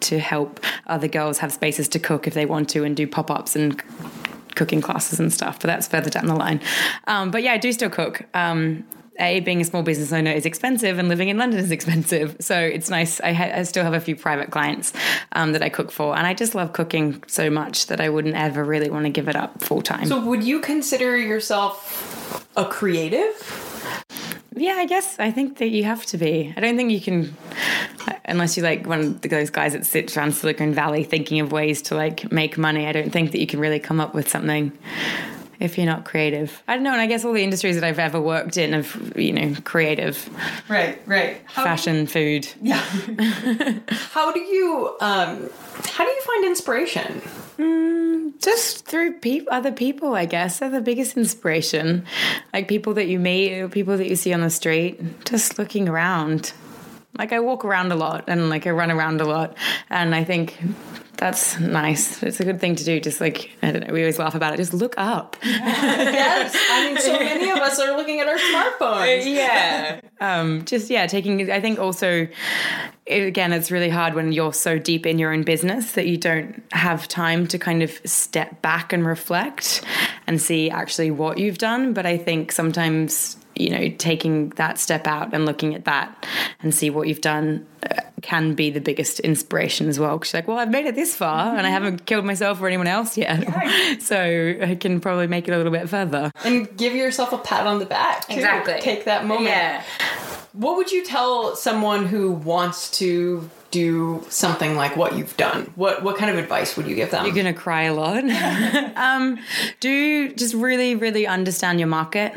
to 0.00 0.18
help 0.18 0.60
other 0.86 1.08
girls 1.08 1.38
have 1.38 1.52
spaces 1.52 1.88
to 1.88 1.98
cook 1.98 2.26
if 2.26 2.34
they 2.34 2.46
want 2.46 2.68
to 2.68 2.84
and 2.84 2.96
do 2.96 3.06
pop-ups 3.06 3.56
and 3.56 3.82
cooking 4.54 4.80
classes 4.80 5.20
and 5.20 5.32
stuff 5.32 5.58
but 5.60 5.68
that's 5.68 5.86
further 5.86 6.10
down 6.10 6.26
the 6.26 6.34
line. 6.34 6.60
Um, 7.06 7.30
but 7.30 7.42
yeah 7.42 7.52
i 7.52 7.58
do 7.58 7.72
still 7.72 7.90
cook. 7.90 8.22
Um, 8.34 8.84
a 9.20 9.40
being 9.40 9.60
a 9.60 9.64
small 9.64 9.82
business 9.82 10.12
owner 10.12 10.30
is 10.30 10.46
expensive 10.46 10.98
and 10.98 11.08
living 11.08 11.28
in 11.28 11.38
London 11.38 11.60
is 11.60 11.70
expensive. 11.70 12.36
So 12.40 12.58
it's 12.58 12.90
nice. 12.90 13.20
I, 13.20 13.32
ha- 13.32 13.52
I 13.54 13.62
still 13.64 13.84
have 13.84 13.94
a 13.94 14.00
few 14.00 14.16
private 14.16 14.50
clients 14.50 14.92
um, 15.32 15.52
that 15.52 15.62
I 15.62 15.68
cook 15.68 15.90
for, 15.90 16.16
and 16.16 16.26
I 16.26 16.34
just 16.34 16.54
love 16.54 16.72
cooking 16.72 17.22
so 17.26 17.50
much 17.50 17.86
that 17.86 18.00
I 18.00 18.08
wouldn't 18.08 18.34
ever 18.34 18.64
really 18.64 18.90
want 18.90 19.04
to 19.04 19.10
give 19.10 19.28
it 19.28 19.36
up 19.36 19.62
full 19.62 19.82
time. 19.82 20.06
So 20.06 20.20
would 20.24 20.42
you 20.42 20.60
consider 20.60 21.16
yourself 21.16 22.46
a 22.56 22.64
creative? 22.64 23.66
Yeah, 24.56 24.74
I 24.74 24.84
guess 24.84 25.18
I 25.18 25.30
think 25.30 25.58
that 25.58 25.68
you 25.68 25.84
have 25.84 26.04
to 26.06 26.18
be. 26.18 26.52
I 26.56 26.60
don't 26.60 26.76
think 26.76 26.90
you 26.90 27.00
can, 27.00 27.34
unless 28.26 28.56
you're 28.56 28.66
like 28.66 28.86
one 28.86 29.00
of 29.00 29.20
those 29.22 29.48
guys 29.48 29.72
that 29.72 29.86
sits 29.86 30.16
around 30.16 30.32
Silicon 30.32 30.74
Valley 30.74 31.04
thinking 31.04 31.40
of 31.40 31.52
ways 31.52 31.80
to 31.82 31.94
like 31.94 32.30
make 32.30 32.58
money. 32.58 32.86
I 32.86 32.92
don't 32.92 33.10
think 33.10 33.32
that 33.32 33.40
you 33.40 33.46
can 33.46 33.60
really 33.60 33.78
come 33.78 34.00
up 34.00 34.12
with 34.12 34.28
something 34.28 34.76
if 35.60 35.76
you're 35.76 35.86
not 35.86 36.04
creative. 36.04 36.62
I 36.66 36.74
don't 36.74 36.82
know, 36.82 36.92
and 36.92 37.00
I 37.00 37.06
guess 37.06 37.24
all 37.24 37.32
the 37.32 37.44
industries 37.44 37.74
that 37.76 37.84
I've 37.84 37.98
ever 37.98 38.20
worked 38.20 38.56
in 38.56 38.72
have, 38.72 39.12
you 39.14 39.32
know, 39.32 39.54
creative. 39.62 40.28
Right, 40.68 41.00
right. 41.06 41.40
How 41.44 41.62
Fashion, 41.64 41.96
you, 41.96 42.06
food. 42.06 42.48
Yeah. 42.62 42.78
how 43.88 44.32
do 44.32 44.40
you 44.40 44.96
um 45.00 45.50
how 45.84 46.04
do 46.04 46.10
you 46.10 46.22
find 46.22 46.44
inspiration? 46.46 47.20
Mm, 47.58 48.42
just 48.42 48.86
through 48.86 49.18
pe- 49.18 49.44
other 49.50 49.70
people, 49.70 50.14
I 50.14 50.24
guess. 50.24 50.58
They're 50.58 50.70
the 50.70 50.80
biggest 50.80 51.16
inspiration. 51.16 52.06
Like 52.54 52.66
people 52.68 52.94
that 52.94 53.06
you 53.06 53.18
meet, 53.18 53.70
people 53.70 53.98
that 53.98 54.08
you 54.08 54.16
see 54.16 54.32
on 54.32 54.40
the 54.40 54.50
street, 54.50 55.24
just 55.26 55.58
looking 55.58 55.88
around. 55.88 56.52
Like 57.18 57.32
I 57.32 57.40
walk 57.40 57.64
around 57.66 57.92
a 57.92 57.96
lot 57.96 58.24
and 58.28 58.48
like 58.48 58.66
I 58.66 58.70
run 58.70 58.90
around 58.90 59.20
a 59.20 59.26
lot 59.26 59.56
and 59.90 60.14
I 60.14 60.24
think 60.24 60.56
that's 61.20 61.60
nice. 61.60 62.22
It's 62.22 62.40
a 62.40 62.44
good 62.44 62.60
thing 62.60 62.76
to 62.76 62.84
do. 62.84 62.98
Just 62.98 63.20
like 63.20 63.54
I 63.62 63.72
don't 63.72 63.86
know, 63.86 63.92
we 63.92 64.00
always 64.00 64.18
laugh 64.18 64.34
about 64.34 64.54
it. 64.54 64.56
Just 64.56 64.72
look 64.72 64.94
up. 64.96 65.36
yes, 65.44 66.56
I 66.70 66.86
mean, 66.86 66.98
so 66.98 67.12
many 67.12 67.50
of 67.50 67.58
us 67.58 67.78
are 67.78 67.94
looking 67.94 68.20
at 68.20 68.26
our 68.26 68.38
smartphones. 68.38 69.26
Yeah. 69.40 70.00
um, 70.20 70.64
just 70.64 70.88
yeah, 70.88 71.06
taking. 71.06 71.50
I 71.50 71.60
think 71.60 71.78
also, 71.78 72.26
it, 73.04 73.22
again, 73.26 73.52
it's 73.52 73.70
really 73.70 73.90
hard 73.90 74.14
when 74.14 74.32
you're 74.32 74.54
so 74.54 74.78
deep 74.78 75.04
in 75.04 75.18
your 75.18 75.30
own 75.30 75.42
business 75.42 75.92
that 75.92 76.06
you 76.06 76.16
don't 76.16 76.62
have 76.72 77.06
time 77.06 77.46
to 77.48 77.58
kind 77.58 77.82
of 77.82 77.90
step 78.06 78.62
back 78.62 78.94
and 78.94 79.06
reflect 79.06 79.84
and 80.26 80.40
see 80.40 80.70
actually 80.70 81.10
what 81.10 81.36
you've 81.36 81.58
done. 81.58 81.92
But 81.92 82.06
I 82.06 82.16
think 82.16 82.50
sometimes 82.50 83.36
you 83.60 83.70
know, 83.70 83.94
taking 83.98 84.50
that 84.50 84.78
step 84.78 85.06
out 85.06 85.32
and 85.32 85.44
looking 85.44 85.74
at 85.74 85.84
that 85.84 86.26
and 86.62 86.74
see 86.74 86.90
what 86.90 87.06
you've 87.06 87.20
done 87.20 87.66
uh, 87.88 88.00
can 88.22 88.54
be 88.54 88.70
the 88.70 88.80
biggest 88.80 89.20
inspiration 89.20 89.88
as 89.88 89.98
well. 89.98 90.18
Because 90.18 90.34
like, 90.34 90.48
well, 90.48 90.58
I've 90.58 90.70
made 90.70 90.86
it 90.86 90.94
this 90.94 91.14
far 91.14 91.56
and 91.56 91.66
I 91.66 91.70
haven't 91.70 92.06
killed 92.06 92.24
myself 92.24 92.60
or 92.60 92.66
anyone 92.66 92.86
else 92.86 93.16
yet, 93.16 94.00
so 94.00 94.56
I 94.62 94.74
can 94.74 95.00
probably 95.00 95.26
make 95.26 95.46
it 95.48 95.52
a 95.52 95.56
little 95.56 95.72
bit 95.72 95.88
further. 95.88 96.32
And 96.44 96.76
give 96.76 96.94
yourself 96.94 97.32
a 97.32 97.38
pat 97.38 97.66
on 97.66 97.78
the 97.78 97.86
back. 97.86 98.26
Too. 98.26 98.34
Exactly. 98.34 98.80
Take 98.80 99.04
that 99.04 99.26
moment. 99.26 99.46
Yeah. 99.46 99.84
What 100.52 100.76
would 100.76 100.90
you 100.90 101.04
tell 101.04 101.54
someone 101.54 102.06
who 102.06 102.32
wants 102.32 102.90
to 102.98 103.48
do 103.70 104.24
something 104.28 104.74
like 104.74 104.96
what 104.96 105.16
you've 105.16 105.36
done? 105.36 105.72
What 105.76 106.02
what 106.02 106.16
kind 106.16 106.30
of 106.30 106.38
advice 106.38 106.76
would 106.76 106.88
you 106.88 106.96
give 106.96 107.12
them? 107.12 107.24
You're 107.24 107.34
gonna 107.34 107.54
cry 107.54 107.82
a 107.82 107.94
lot. 107.94 108.24
um, 108.96 109.38
do 109.78 110.32
just 110.34 110.54
really, 110.54 110.96
really 110.96 111.26
understand 111.26 111.78
your 111.78 111.88
market. 111.88 112.34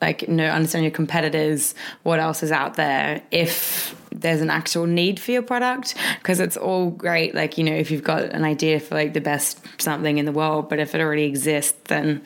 Like, 0.00 0.22
you 0.22 0.28
know, 0.28 0.48
understand 0.48 0.84
your 0.84 0.92
competitors, 0.92 1.74
what 2.04 2.20
else 2.20 2.42
is 2.42 2.50
out 2.50 2.74
there. 2.74 3.22
If 3.30 3.94
there's 4.12 4.40
an 4.40 4.50
actual 4.50 4.86
need 4.86 5.20
for 5.20 5.30
your 5.30 5.42
product, 5.42 5.94
because 6.18 6.40
it's 6.40 6.56
all 6.56 6.90
great. 6.90 7.34
Like, 7.34 7.58
you 7.58 7.64
know, 7.64 7.74
if 7.74 7.90
you've 7.90 8.02
got 8.02 8.24
an 8.24 8.44
idea 8.44 8.80
for 8.80 8.94
like 8.94 9.12
the 9.12 9.20
best 9.20 9.60
something 9.78 10.18
in 10.18 10.24
the 10.24 10.32
world, 10.32 10.68
but 10.68 10.78
if 10.78 10.94
it 10.94 11.00
already 11.00 11.24
exists, 11.24 11.78
then 11.84 12.22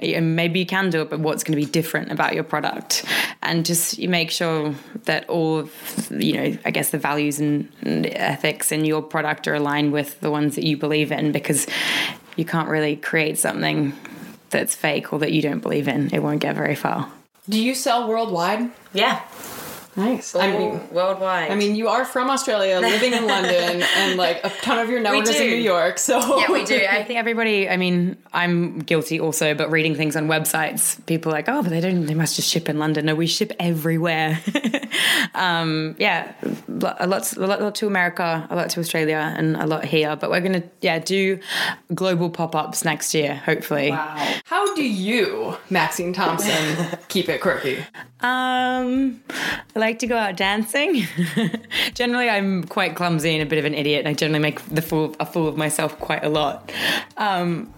maybe 0.00 0.60
you 0.60 0.66
can 0.66 0.88
do 0.88 1.02
it. 1.02 1.10
But 1.10 1.20
what's 1.20 1.44
going 1.44 1.58
to 1.58 1.64
be 1.64 1.70
different 1.70 2.10
about 2.10 2.34
your 2.34 2.44
product? 2.44 3.04
And 3.42 3.66
just 3.66 3.98
you 3.98 4.08
make 4.08 4.30
sure 4.30 4.74
that 5.04 5.28
all 5.28 5.58
of, 5.58 6.10
you 6.10 6.32
know, 6.34 6.58
I 6.64 6.70
guess 6.70 6.90
the 6.90 6.98
values 6.98 7.38
and, 7.38 7.70
and 7.82 8.06
ethics 8.06 8.72
in 8.72 8.84
your 8.84 9.02
product 9.02 9.46
are 9.46 9.54
aligned 9.54 9.92
with 9.92 10.20
the 10.20 10.30
ones 10.30 10.54
that 10.54 10.64
you 10.64 10.76
believe 10.76 11.12
in, 11.12 11.32
because 11.32 11.66
you 12.36 12.44
can't 12.44 12.68
really 12.68 12.96
create 12.96 13.36
something 13.36 13.92
that's 14.50 14.74
fake 14.74 15.12
or 15.12 15.18
that 15.20 15.32
you 15.32 15.42
don't 15.42 15.60
believe 15.60 15.88
in, 15.88 16.12
it 16.12 16.20
won't 16.20 16.40
get 16.40 16.54
very 16.54 16.74
far. 16.74 17.10
do 17.48 17.60
you 17.60 17.74
sell 17.74 18.08
worldwide? 18.08 18.70
Yeah. 18.92 19.22
Nice. 19.96 20.36
I 20.36 20.52
mean, 20.56 20.80
worldwide. 20.92 21.50
I 21.50 21.56
mean, 21.56 21.74
you 21.74 21.88
are 21.88 22.04
from 22.04 22.30
Australia, 22.30 22.78
living 22.80 23.12
in 23.12 23.26
London, 23.26 23.82
and 23.82 24.16
like 24.16 24.40
a 24.44 24.50
ton 24.50 24.78
of 24.78 24.88
your 24.88 25.00
network 25.00 25.28
is 25.28 25.40
in. 25.40 25.48
New 25.48 25.56
York. 25.56 25.98
So 25.98 26.38
yeah, 26.38 26.50
we 26.50 26.64
do. 26.64 26.76
I 26.90 27.02
think 27.02 27.18
everybody. 27.18 27.68
I 27.68 27.76
mean, 27.76 28.16
I'm 28.32 28.78
guilty 28.78 29.18
also, 29.18 29.54
but 29.54 29.70
reading 29.70 29.96
things 29.96 30.14
on 30.14 30.28
websites, 30.28 31.04
people 31.06 31.32
are 31.32 31.34
like, 31.34 31.48
oh, 31.48 31.62
but 31.62 31.70
they 31.70 31.80
don't. 31.80 32.06
They 32.06 32.14
must 32.14 32.36
just 32.36 32.48
ship 32.48 32.68
in 32.68 32.78
London. 32.78 33.06
No, 33.06 33.14
we 33.14 33.26
ship 33.26 33.52
everywhere. 33.58 34.40
um, 35.34 35.96
yeah, 35.98 36.32
a 36.42 36.66
lot, 36.68 36.96
a 37.00 37.06
lot, 37.06 37.60
a 37.60 37.64
lot 37.64 37.74
to 37.76 37.86
America, 37.86 38.46
a 38.48 38.54
lot 38.56 38.70
to 38.70 38.80
Australia, 38.80 39.34
and 39.36 39.56
a 39.56 39.66
lot 39.66 39.84
here. 39.84 40.14
But 40.14 40.30
we're 40.30 40.40
gonna, 40.40 40.62
yeah, 40.80 41.00
do 41.00 41.40
global 41.92 42.30
pop 42.30 42.54
ups 42.54 42.84
next 42.84 43.12
year, 43.12 43.34
hopefully. 43.34 43.90
Wow. 43.90 44.34
How 44.44 44.74
do 44.76 44.84
you, 44.84 45.56
Maxine 45.68 46.12
Thompson, 46.12 46.98
keep 47.08 47.28
it 47.28 47.40
quirky? 47.40 47.84
Um, 48.22 49.22
I 49.74 49.78
like 49.80 49.98
to 50.00 50.06
go 50.06 50.16
out 50.16 50.36
dancing. 50.36 51.04
generally, 51.94 52.30
I'm 52.30 52.64
quite 52.64 52.94
clumsy 52.94 53.34
and 53.34 53.42
a 53.42 53.46
bit 53.46 53.58
of 53.58 53.64
an 53.64 53.74
idiot, 53.74 54.00
and 54.00 54.08
I 54.08 54.12
generally 54.14 54.40
make 54.40 54.64
the 54.66 54.82
fool 54.82 55.16
a 55.18 55.26
fool 55.26 55.48
of 55.48 55.56
myself 55.56 55.98
quite 55.98 56.24
a 56.24 56.28
lot. 56.28 56.70
Um, 57.16 57.72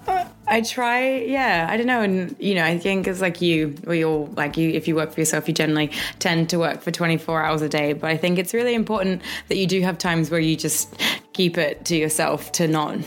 I 0.47 0.61
try, 0.61 1.17
yeah, 1.21 1.67
I 1.71 1.77
don't 1.79 1.87
know, 1.87 2.03
and 2.03 2.37
you 2.39 2.55
know, 2.55 2.65
I 2.65 2.77
think 2.77 3.09
it's 3.09 3.21
like 3.23 3.41
you, 3.41 3.75
we 3.87 4.05
all 4.05 4.27
like 4.37 4.59
you. 4.59 4.71
If 4.71 4.87
you 4.87 4.95
work 4.95 5.13
for 5.13 5.21
yourself, 5.21 5.49
you 5.49 5.55
generally 5.55 5.91
tend 6.19 6.51
to 6.51 6.59
work 6.59 6.83
for 6.83 6.91
24 6.91 7.43
hours 7.43 7.63
a 7.63 7.69
day. 7.69 7.95
But 7.95 8.11
I 8.11 8.17
think 8.19 8.39
it's 8.39 8.53
really 8.53 8.75
important 8.75 9.23
that 9.49 9.57
you 9.57 9.67
do 9.67 9.81
have 9.81 9.97
times 9.97 10.31
where 10.31 10.41
you 10.41 10.57
just 10.57 10.95
keep 11.33 11.57
it 11.57 11.85
to 11.87 11.97
yourself 11.97 12.53
to 12.53 12.69
not 12.69 12.99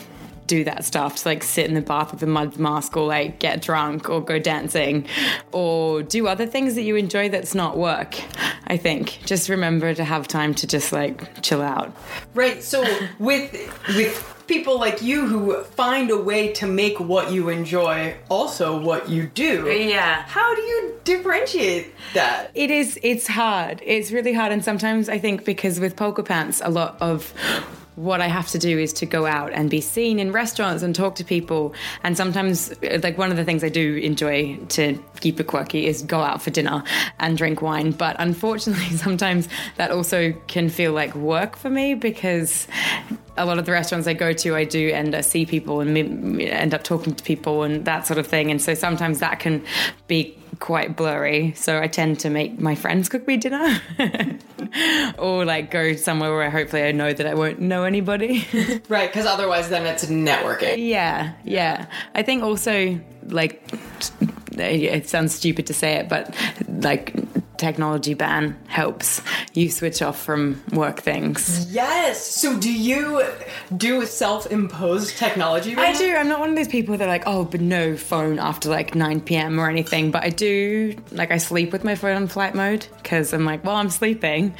do 0.47 0.63
that 0.63 0.85
stuff 0.85 1.17
to 1.17 1.27
like 1.29 1.43
sit 1.43 1.65
in 1.67 1.73
the 1.73 1.81
bath 1.81 2.11
with 2.11 2.21
a 2.23 2.27
mud 2.27 2.57
mask 2.57 2.95
or 2.95 3.07
like 3.07 3.39
get 3.39 3.61
drunk 3.61 4.09
or 4.09 4.21
go 4.21 4.39
dancing 4.39 5.05
or 5.51 6.03
do 6.03 6.27
other 6.27 6.45
things 6.45 6.75
that 6.75 6.83
you 6.83 6.95
enjoy 6.95 7.27
that's 7.29 7.55
not 7.55 7.77
work 7.77 8.19
i 8.67 8.77
think 8.77 9.19
just 9.25 9.49
remember 9.49 9.93
to 9.93 10.03
have 10.03 10.27
time 10.27 10.53
to 10.53 10.67
just 10.67 10.91
like 10.91 11.41
chill 11.41 11.61
out 11.61 11.91
Right. 12.33 12.61
So 12.61 12.83
with 13.17 13.53
with 13.95 14.43
people 14.47 14.77
like 14.79 15.01
you 15.01 15.25
who 15.25 15.63
find 15.63 16.11
a 16.11 16.17
way 16.17 16.51
to 16.53 16.67
make 16.67 16.99
what 16.99 17.31
you 17.31 17.49
enjoy 17.49 18.15
also 18.29 18.79
what 18.79 19.09
you 19.09 19.27
do. 19.27 19.67
yeah 19.71 20.23
How 20.27 20.53
do 20.53 20.61
you 20.61 20.99
differentiate 21.03 21.93
that? 22.13 22.51
It 22.53 22.69
is. 22.71 22.99
It's 23.01 23.27
hard. 23.27 23.81
It's 23.85 24.11
really 24.11 24.33
hard, 24.33 24.51
and 24.51 24.63
sometimes 24.63 25.07
I 25.09 25.17
think 25.17 25.45
because 25.45 25.79
with 25.79 25.95
polka 25.95 26.23
pants, 26.23 26.61
a 26.63 26.69
lot 26.69 26.97
of 27.01 27.33
what 27.95 28.21
I 28.21 28.27
have 28.27 28.47
to 28.49 28.57
do 28.57 28.77
is 28.77 28.93
to 28.93 29.05
go 29.05 29.25
out 29.25 29.53
and 29.53 29.69
be 29.69 29.81
seen 29.81 30.19
in 30.19 30.31
restaurants 30.31 30.83
and 30.83 30.93
talk 30.93 31.15
to 31.15 31.23
people. 31.23 31.73
And 32.03 32.17
sometimes, 32.17 32.73
like 32.81 33.17
one 33.17 33.31
of 33.31 33.37
the 33.37 33.45
things 33.45 33.63
I 33.63 33.69
do 33.69 33.95
enjoy 33.95 34.57
to 34.69 35.01
keep 35.21 35.39
it 35.39 35.47
quirky 35.47 35.87
is 35.87 36.01
go 36.01 36.19
out 36.19 36.41
for 36.41 36.49
dinner 36.49 36.83
and 37.19 37.37
drink 37.37 37.61
wine. 37.61 37.91
But 37.91 38.15
unfortunately, 38.19 38.97
sometimes 38.97 39.47
that 39.77 39.91
also 39.91 40.33
can 40.47 40.69
feel 40.69 40.93
like 40.93 41.15
work 41.15 41.55
for 41.55 41.69
me 41.69 41.95
because 41.95 42.67
a 43.37 43.45
lot 43.45 43.57
of 43.57 43.65
the 43.65 43.71
restaurants 43.71 44.07
I 44.07 44.13
go 44.13 44.33
to, 44.33 44.55
I 44.55 44.63
do 44.63 44.89
end 44.89 45.13
up 45.15 45.23
see 45.23 45.45
people 45.45 45.81
and 45.81 45.97
end 45.97 46.73
up 46.73 46.83
talking 46.83 47.13
to 47.15 47.23
people 47.23 47.63
and 47.63 47.85
that 47.85 48.07
sort 48.07 48.17
of 48.17 48.27
thing. 48.27 48.51
And 48.51 48.61
so 48.61 48.73
sometimes 48.73 49.19
that 49.19 49.39
can 49.39 49.63
be 50.07 50.37
quite 50.59 50.95
blurry. 50.95 51.53
So 51.55 51.81
I 51.81 51.87
tend 51.87 52.19
to 52.21 52.29
make 52.29 52.59
my 52.59 52.75
friends 52.75 53.09
cook 53.09 53.27
me 53.27 53.37
dinner 53.37 53.81
or 55.17 55.43
like 55.45 55.71
go 55.71 55.95
somewhere 55.95 56.33
where 56.35 56.49
hopefully 56.49 56.83
I 56.83 56.91
know 56.91 57.11
that 57.11 57.27
I 57.27 57.33
won't 57.33 57.59
know 57.59 57.83
anybody. 57.83 58.45
Right, 58.89 59.11
because 59.11 59.25
otherwise 59.25 59.69
then 59.69 59.85
it's 59.85 60.05
networking. 60.05 60.75
yeah, 60.77 61.33
yeah. 61.43 61.87
I 62.13 62.23
think 62.23 62.43
also 62.43 62.99
like 63.27 63.71
it 64.57 65.09
sounds 65.09 65.33
stupid 65.33 65.67
to 65.67 65.73
say 65.73 65.93
it, 65.93 66.07
but 66.09 66.33
like 66.67 67.13
technology 67.57 68.13
ban 68.13 68.57
helps 68.67 69.21
you 69.53 69.69
switch 69.69 70.01
off 70.01 70.21
from 70.21 70.61
work 70.71 71.01
things. 71.01 71.71
Yes. 71.71 72.25
So 72.25 72.57
do 72.57 72.71
you 72.71 73.25
do 73.75 74.05
self-imposed 74.05 75.17
technology? 75.17 75.75
I 75.75 75.93
do. 75.93 76.15
I'm 76.15 76.27
not 76.27 76.39
one 76.39 76.49
of 76.49 76.55
those 76.55 76.67
people 76.67 76.97
that 76.97 77.03
are 77.03 77.07
like, 77.07 77.23
oh, 77.25 77.45
but 77.45 77.61
no 77.61 77.95
phone 77.97 78.39
after 78.39 78.69
like 78.69 78.95
9 78.95 79.21
p.m. 79.21 79.59
or 79.59 79.69
anything. 79.69 80.11
But 80.11 80.23
I 80.23 80.29
do, 80.29 80.95
like, 81.11 81.31
I 81.31 81.37
sleep 81.37 81.71
with 81.71 81.83
my 81.83 81.95
phone 81.95 82.15
on 82.15 82.27
flight 82.27 82.55
mode 82.55 82.87
because 82.97 83.33
I'm 83.33 83.45
like, 83.45 83.63
well, 83.63 83.75
I'm 83.75 83.89
sleeping. 83.89 84.53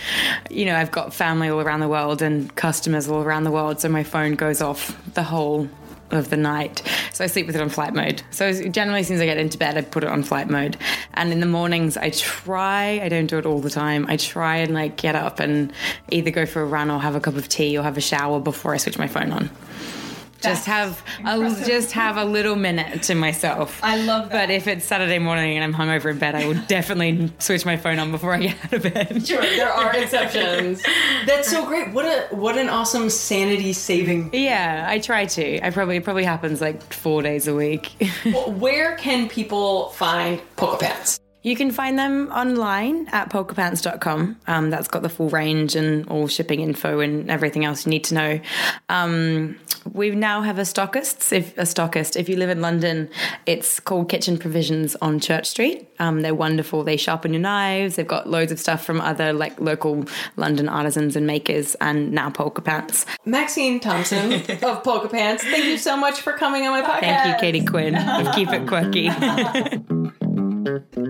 You 0.50 0.66
know, 0.66 0.76
I've 0.76 0.92
got 0.92 1.14
family 1.14 1.50
all 1.50 1.62
around 1.62 1.80
the 1.80 1.90
world 1.90 2.22
and 2.22 2.54
customers 2.56 3.08
all 3.08 3.22
around 3.22 3.44
the 3.44 3.52
world. 3.52 3.80
So 3.80 3.90
my 3.90 4.04
phone 4.04 4.36
goes 4.36 4.62
off 4.62 4.98
the 5.14 5.24
whole 5.24 5.70
of 6.12 6.30
the 6.30 6.38
night. 6.38 6.82
So 7.14 7.24
I 7.24 7.28
sleep 7.28 7.48
with 7.48 7.56
it 7.56 7.62
on 7.62 7.70
flight 7.70 7.94
mode. 7.94 8.22
So 8.32 8.52
generally, 8.70 9.02
as 9.02 9.08
soon 9.08 9.16
as 9.16 9.22
I 9.22 9.26
get 9.26 9.38
into 9.38 9.58
bed, 9.58 9.78
I 9.78 9.82
put 9.82 10.04
it 10.04 10.10
on 10.10 10.24
flight 10.24 10.50
mode. 10.50 10.78
And 11.14 11.32
in 11.32 11.40
the 11.40 11.46
mornings, 11.46 11.98
I 11.98 12.10
try, 12.12 13.00
I 13.04 13.10
don't 13.10 13.28
do 13.28 13.38
it 13.38 13.46
all 13.46 13.60
the 13.60 13.70
time, 13.70 14.06
I 14.08 14.18
try 14.18 14.58
and 14.58 14.74
like 14.74 14.98
get 14.98 15.16
up 15.16 15.40
and 15.40 15.72
either 16.10 16.32
go 16.32 16.46
for 16.46 16.62
a 16.62 16.66
run 16.66 16.92
or 16.92 17.00
have 17.00 17.16
a 17.16 17.20
cup 17.20 17.36
of 17.36 17.48
tea 17.48 17.78
or 17.78 17.84
have 17.84 17.98
a 17.98 18.02
shower 18.02 18.40
before 18.40 18.74
I 18.74 18.78
switch 18.78 18.98
my 18.98 19.08
phone 19.08 19.32
on. 19.32 19.50
Just 20.42 20.66
have 20.66 21.02
I'll 21.24 21.42
just 21.66 21.92
have 21.94 22.18
a 22.18 22.26
little 22.26 22.56
minute 22.56 23.04
to 23.04 23.16
myself. 23.16 23.80
I 23.84 23.98
love 23.98 24.30
that. 24.30 24.48
But 24.48 24.54
if 24.54 24.68
it's 24.68 24.86
Saturday 24.86 25.20
morning 25.20 25.58
and 25.58 25.64
I'm 25.64 25.74
hungover 25.74 26.12
in 26.12 26.20
bed, 26.20 26.36
I 26.36 26.48
will 26.48 26.62
definitely 26.68 27.32
switch 27.40 27.66
my 27.66 27.78
phone 27.78 28.00
on 28.00 28.12
before 28.12 28.34
I 28.34 28.40
get 28.40 28.66
out 28.66 28.74
of 28.74 28.94
bed. 28.94 29.26
Sure, 29.28 29.42
there 29.42 29.72
are 29.72 29.96
exceptions. 29.98 30.84
That's 31.26 31.50
so 31.50 31.66
great. 31.66 31.92
What 31.94 32.06
a 32.06 32.28
what 32.36 32.58
an 32.58 32.70
awesome 32.70 33.10
sanity 33.10 33.74
saving. 33.74 34.30
Yeah, 34.34 34.86
I 34.88 35.00
try 35.00 35.26
to. 35.26 35.66
I 35.66 35.70
probably 35.72 35.98
it 35.98 36.04
probably 36.04 36.26
happens 36.26 36.62
like 36.62 36.94
four 36.94 37.22
days 37.22 37.48
a 37.48 37.56
week. 37.56 37.92
Where 38.48 38.96
can 38.98 39.28
people 39.30 39.90
find 39.90 40.42
polka 40.58 40.78
pants? 40.86 41.20
You 41.46 41.56
can 41.56 41.70
find 41.70 42.00
them 42.00 42.32
online 42.32 43.08
at 43.10 43.30
polkapants.com. 43.30 44.40
Um, 44.48 44.72
that's 44.72 44.88
got 44.88 45.04
the 45.04 45.10
full 45.10 45.30
range 45.30 45.76
and 45.76 46.08
all 46.08 46.28
shipping 46.28 46.62
info 46.62 47.02
and 47.02 47.30
everything 47.30 47.64
else 47.64 47.86
you 47.86 47.92
need 47.92 48.04
to 48.06 48.16
know. 48.16 48.40
Um, 48.90 49.60
we 49.94 50.10
now 50.10 50.42
have 50.42 50.58
a 50.58 50.64
stockist. 50.64 51.32
If 51.32 51.56
a 51.56 51.62
stockist, 51.62 52.20
if 52.20 52.30
you 52.30 52.38
live 52.38 52.50
in 52.50 52.62
London, 52.62 53.12
it's 53.46 53.80
called 53.80 54.10
Kitchen 54.10 54.40
Provisions 54.40 54.96
on 55.04 55.20
Church 55.20 55.46
Street. 55.46 55.88
Um, 56.00 56.22
they're 56.22 56.34
wonderful. 56.34 56.84
They 56.84 56.98
sharpen 56.98 57.32
your 57.32 57.44
knives. 57.44 57.96
They've 57.96 58.08
got 58.08 58.28
loads 58.28 58.52
of 58.52 58.60
stuff 58.60 58.84
from 58.84 59.00
other 59.00 59.32
like 59.32 59.62
local 59.62 60.06
London 60.38 60.68
artisans 60.68 61.16
and 61.16 61.28
makers, 61.28 61.76
and 61.76 62.12
now 62.12 62.32
polka 62.32 62.64
pants. 62.64 63.06
Maxine 63.24 63.80
Thompson 63.80 64.34
of 64.64 64.84
Polka 64.84 65.10
Pants. 65.10 65.44
Thank 65.44 65.66
you 65.66 65.78
so 65.78 65.96
much 65.96 66.22
for 66.22 66.34
coming 66.34 66.66
on 66.66 66.72
my 66.72 66.82
podcast. 66.82 67.02
Thank 67.02 67.36
you, 67.36 67.40
Katie 67.40 67.66
Quinn. 67.66 67.94
of 67.94 68.34
Keep 68.34 68.50
it 68.50 68.68
quirky. 68.68 69.12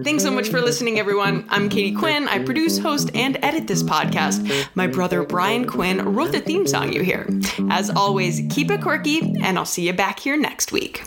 Thanks 0.04 0.24
so 0.24 0.32
much 0.32 0.50
for 0.50 0.62
listening, 0.62 1.00
everyone. 1.00 1.46
I'm 1.50 1.70
Katie 1.70 1.96
Quinn. 1.96 2.28
I 2.28 2.44
produce, 2.44 2.78
host, 2.78 3.10
and 3.16 3.38
edit 3.42 3.68
this 3.68 3.84
podcast. 3.84 4.68
My 4.76 4.88
brother 4.88 5.24
Brian 5.24 5.66
Quinn 5.66 6.14
wrote 6.14 6.34
the 6.34 6.42
theme 6.42 6.68
song 6.68 6.92
you 6.92 7.04
hear. 7.04 7.28
As 7.70 7.90
always, 7.90 8.42
keep 8.50 8.70
it 8.70 8.82
quirky, 8.82 9.20
and 9.42 9.58
I'll 9.58 9.66
see 9.66 9.88
you 9.88 9.94
back 9.94 10.20
here 10.20 10.36
next 10.36 10.74
week. 10.74 11.04